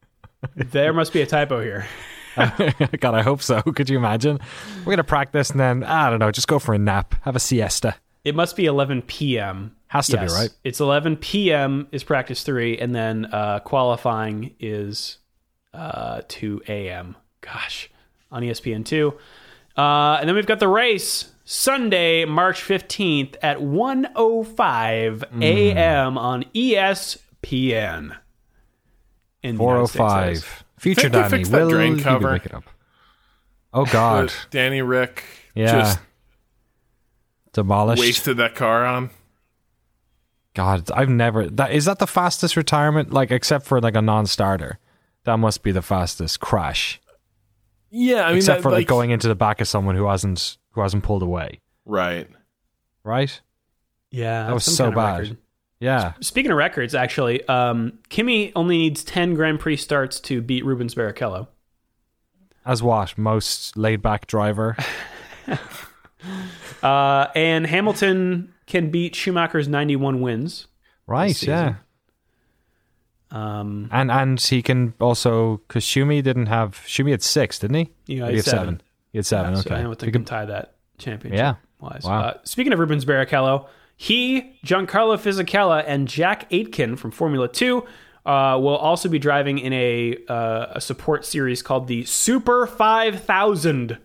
[0.56, 1.86] there must be a typo here.
[3.00, 3.60] God, I hope so.
[3.60, 4.40] Could you imagine?
[4.86, 7.40] We're gonna practice and then I don't know, just go for a nap, have a
[7.40, 7.96] siesta.
[8.24, 9.74] It must be 11 p.m.
[9.88, 10.50] Has to be, right?
[10.64, 11.88] It's 11 p.m.
[11.92, 15.18] is practice three, and then uh, qualifying is
[15.72, 17.16] uh, 2 a.m.
[17.40, 17.88] Gosh,
[18.30, 19.14] on ESPN two,
[19.76, 25.42] uh, and then we've got the race Sunday, March 15th at 1:05 Hmm.
[25.42, 26.18] a.m.
[26.18, 28.16] on E ESPN.
[29.42, 30.42] In the United States, that is.
[30.42, 30.64] 405.
[30.78, 32.32] Future Think they Danny, will drain you cover?
[32.34, 32.64] pick it up?
[33.72, 35.98] Oh God, Danny Ric yeah, just
[37.62, 38.00] demolished.
[38.00, 39.10] wasted that car on.
[40.54, 41.48] God, I've never.
[41.48, 44.78] That is that the fastest retirement, like except for like a non-starter.
[45.24, 47.00] That must be the fastest crash,
[47.90, 50.06] Yeah, I mean, except that, for like, like going into the back of someone who
[50.08, 51.60] hasn't who hasn't pulled away.
[51.84, 52.28] right.
[53.04, 53.40] Right?
[54.10, 55.20] Yeah, That was so bad.
[55.20, 55.36] record.
[55.80, 56.12] Yeah.
[56.20, 60.94] Speaking of records, actually, um, Kimi only needs 10 Grand Prix starts to beat Rubens
[60.94, 61.46] Barrichello.
[62.66, 63.16] As what?
[63.16, 64.76] Most laid back driver.
[66.82, 70.66] Uh, and Hamilton can beat Schumacher's 91 wins.
[71.06, 71.40] Right.
[71.42, 71.76] Yeah.
[73.30, 78.16] Um, And and he can also because Schumi didn't have Schumi had six, didn't he?
[78.20, 78.80] know, he had seven.
[79.12, 79.56] He had seven.
[79.56, 79.76] So okay.
[79.80, 81.38] Hamilton He can could- tie that championship.
[81.38, 81.54] Yeah.
[81.80, 82.02] Wise.
[82.04, 82.20] Wow.
[82.20, 87.84] Uh, speaking of Rubens Barrichello, he, Giancarlo Fisichella, and Jack Aitken from Formula Two
[88.26, 93.98] uh, will also be driving in a uh, a support series called the Super 5000.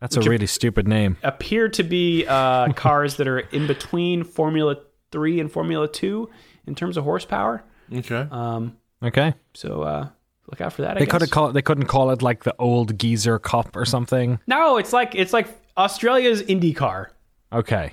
[0.00, 1.16] That's a really stupid name.
[1.22, 4.76] appear to be uh, cars that are in between Formula
[5.10, 6.28] 3 and Formula 2
[6.66, 7.64] in terms of horsepower.
[7.92, 8.26] Okay.
[8.30, 9.34] Um, Okay.
[9.54, 10.08] so uh,
[10.50, 10.92] look out for that.
[10.96, 11.12] I They guess.
[11.12, 11.54] could have called.
[11.54, 14.38] They couldn't call it like the old geezer cup or something.
[14.46, 17.06] No, it's like it's like Australia's IndyCar.
[17.52, 17.92] Okay.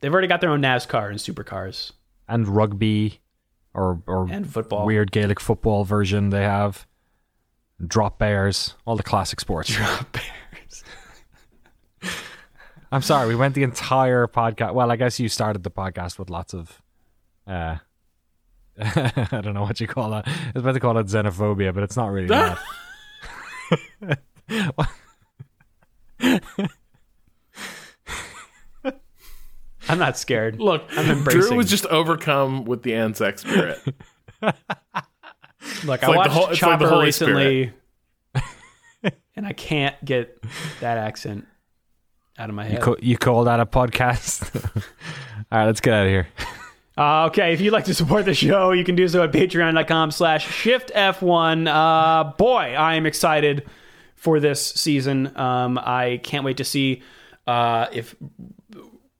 [0.00, 1.92] They've already got their own NASCAR and supercars
[2.28, 3.20] And rugby,
[3.74, 4.84] or or and football.
[4.86, 6.86] weird Gaelic football version they have.
[7.86, 9.70] Drop bears, all the classic sports.
[9.74, 10.84] Drop bears.
[12.92, 14.74] I'm sorry, we went the entire podcast.
[14.74, 16.82] Well, I guess you started the podcast with lots of,
[17.46, 17.76] uh,
[18.78, 20.28] I don't know what you call that.
[20.28, 22.58] I was about to call it xenophobia, but it's not really that.
[29.88, 30.60] I'm not scared.
[30.60, 31.56] Look, I'm Drew embracing.
[31.56, 33.80] was just overcome with the Anzac spirit.
[35.84, 37.72] Look, I like the watched whole- it's like the Chopper Holy recently,
[39.36, 40.42] and I can't get
[40.80, 41.46] that accent
[42.38, 42.80] out of my head.
[42.82, 44.54] Co- you called out a podcast?
[44.76, 46.28] all right, let's get out of here.
[46.98, 50.10] Uh, okay, if you'd like to support the show, you can do so at patreon.com
[50.10, 51.66] slash shiftf1.
[51.66, 53.66] Uh, boy, I am excited
[54.14, 55.34] for this season.
[55.36, 57.02] Um, I can't wait to see
[57.46, 58.14] uh, if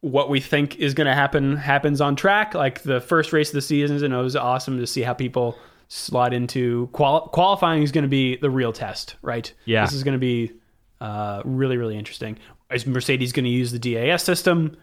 [0.01, 2.55] what we think is going to happen happens on track.
[2.55, 5.57] Like the first race of the season, and it was awesome to see how people
[5.93, 9.53] slot into qual- qualifying is going to be the real test, right?
[9.65, 9.85] Yeah.
[9.85, 10.53] This is going to be
[11.01, 12.39] uh, really, really interesting.
[12.71, 14.77] Is Mercedes going to use the DAS system?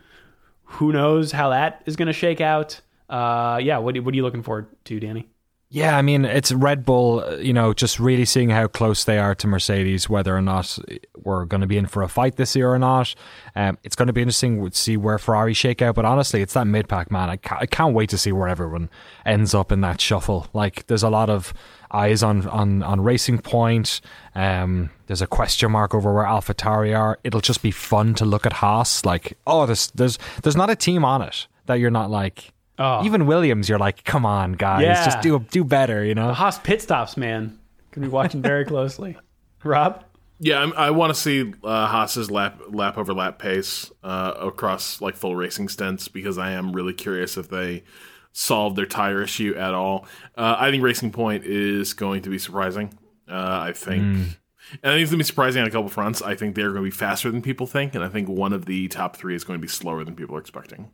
[0.70, 2.80] who knows how that is going to shake out.
[3.10, 5.28] Uh, yeah, what, what are you looking forward to, Danny?
[5.72, 9.20] Yeah, I mean, it's Red Bull, uh, you know, just really seeing how close they
[9.20, 10.80] are to Mercedes, whether or not
[11.16, 13.14] we're going to be in for a fight this year or not.
[13.56, 16.54] Um, it's going to be interesting to see where Ferrari shake out, but honestly, it's
[16.54, 17.30] that mid pack, man.
[17.30, 18.90] I can't, I can't wait to see where everyone
[19.28, 20.48] ends up in that shuffle.
[20.54, 21.54] Like, there's a lot of
[21.92, 24.02] eyes on, on, on Racing Point.
[24.34, 27.20] Um, there's a question mark over where AlphaTauri are.
[27.24, 29.06] It'll just be fun to look at Haas.
[29.06, 33.04] Like, oh, there's, there's, there's not a team on it that you're not like, Oh.
[33.06, 35.04] even Williams, you're like, come on, guys, Yeah.
[35.06, 36.28] just do do better, you know.
[36.28, 37.60] The Haas pit stops, man.
[37.92, 39.18] Gonna be watching very closely.
[39.64, 40.04] Rob?
[40.40, 45.02] yeah, I'm, I want to see uh, Haas's lap lap over lap pace uh, across
[45.02, 47.84] like full racing stints because I am really curious if they
[48.32, 50.06] solve their tire issue at all.
[50.38, 52.94] Uh, I think Racing Point is going to be surprising.
[53.30, 54.02] Uh, I think.
[54.02, 54.38] And
[54.84, 56.22] I think it's going to be surprising on a couple fronts.
[56.22, 58.66] I think they're going to be faster than people think, and I think one of
[58.66, 60.92] the top three is going to be slower than people are expecting.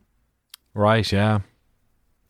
[0.74, 1.40] Right, yeah.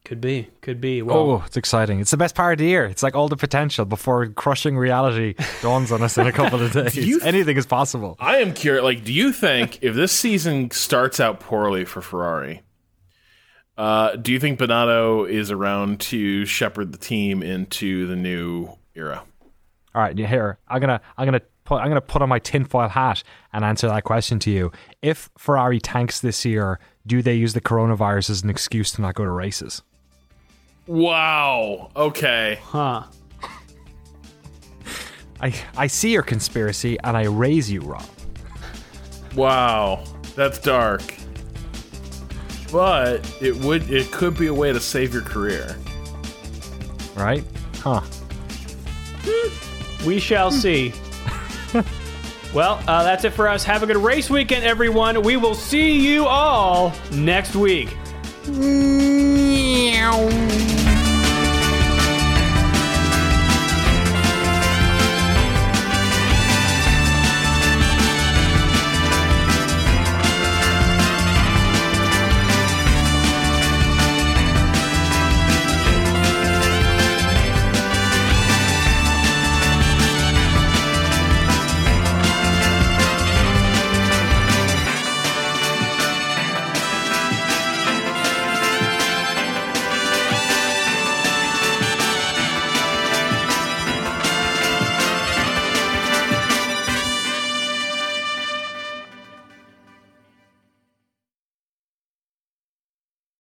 [0.06, 1.02] Could be, could be.
[1.02, 1.98] Well, Oh, it's exciting.
[1.98, 2.84] It's the best part of the year.
[2.84, 6.72] It's like all the potential before crushing reality dawns on us in a couple of
[6.72, 6.94] days.
[6.96, 8.16] you- Anything is possible.
[8.20, 8.84] I am curious.
[8.84, 12.62] Like, do you think if this season starts out poorly for Ferrari,
[13.76, 19.24] uh, do you think Binotto is around to shepherd the team into the new era?
[19.94, 22.88] All right, yeah, here I'm gonna I'm gonna put I'm gonna put on my tinfoil
[22.88, 24.70] hat and answer that question to you.
[25.02, 29.14] If Ferrari tanks this year, do they use the coronavirus as an excuse to not
[29.14, 29.82] go to races?
[30.86, 31.90] Wow.
[31.96, 32.58] Okay.
[32.62, 33.04] huh?
[35.40, 38.06] I I see your conspiracy and I raise you, Rob.
[39.34, 40.04] Wow.
[40.34, 41.02] That's dark.
[42.72, 45.76] But it would it could be a way to save your career.
[47.14, 47.44] Right?
[47.76, 48.02] Huh?
[50.06, 50.92] We shall see.
[52.54, 53.64] well, uh, that's it for us.
[53.64, 55.22] Have a good race weekend, everyone.
[55.22, 57.96] We will see you all next week.
[58.48, 60.28] Nhau.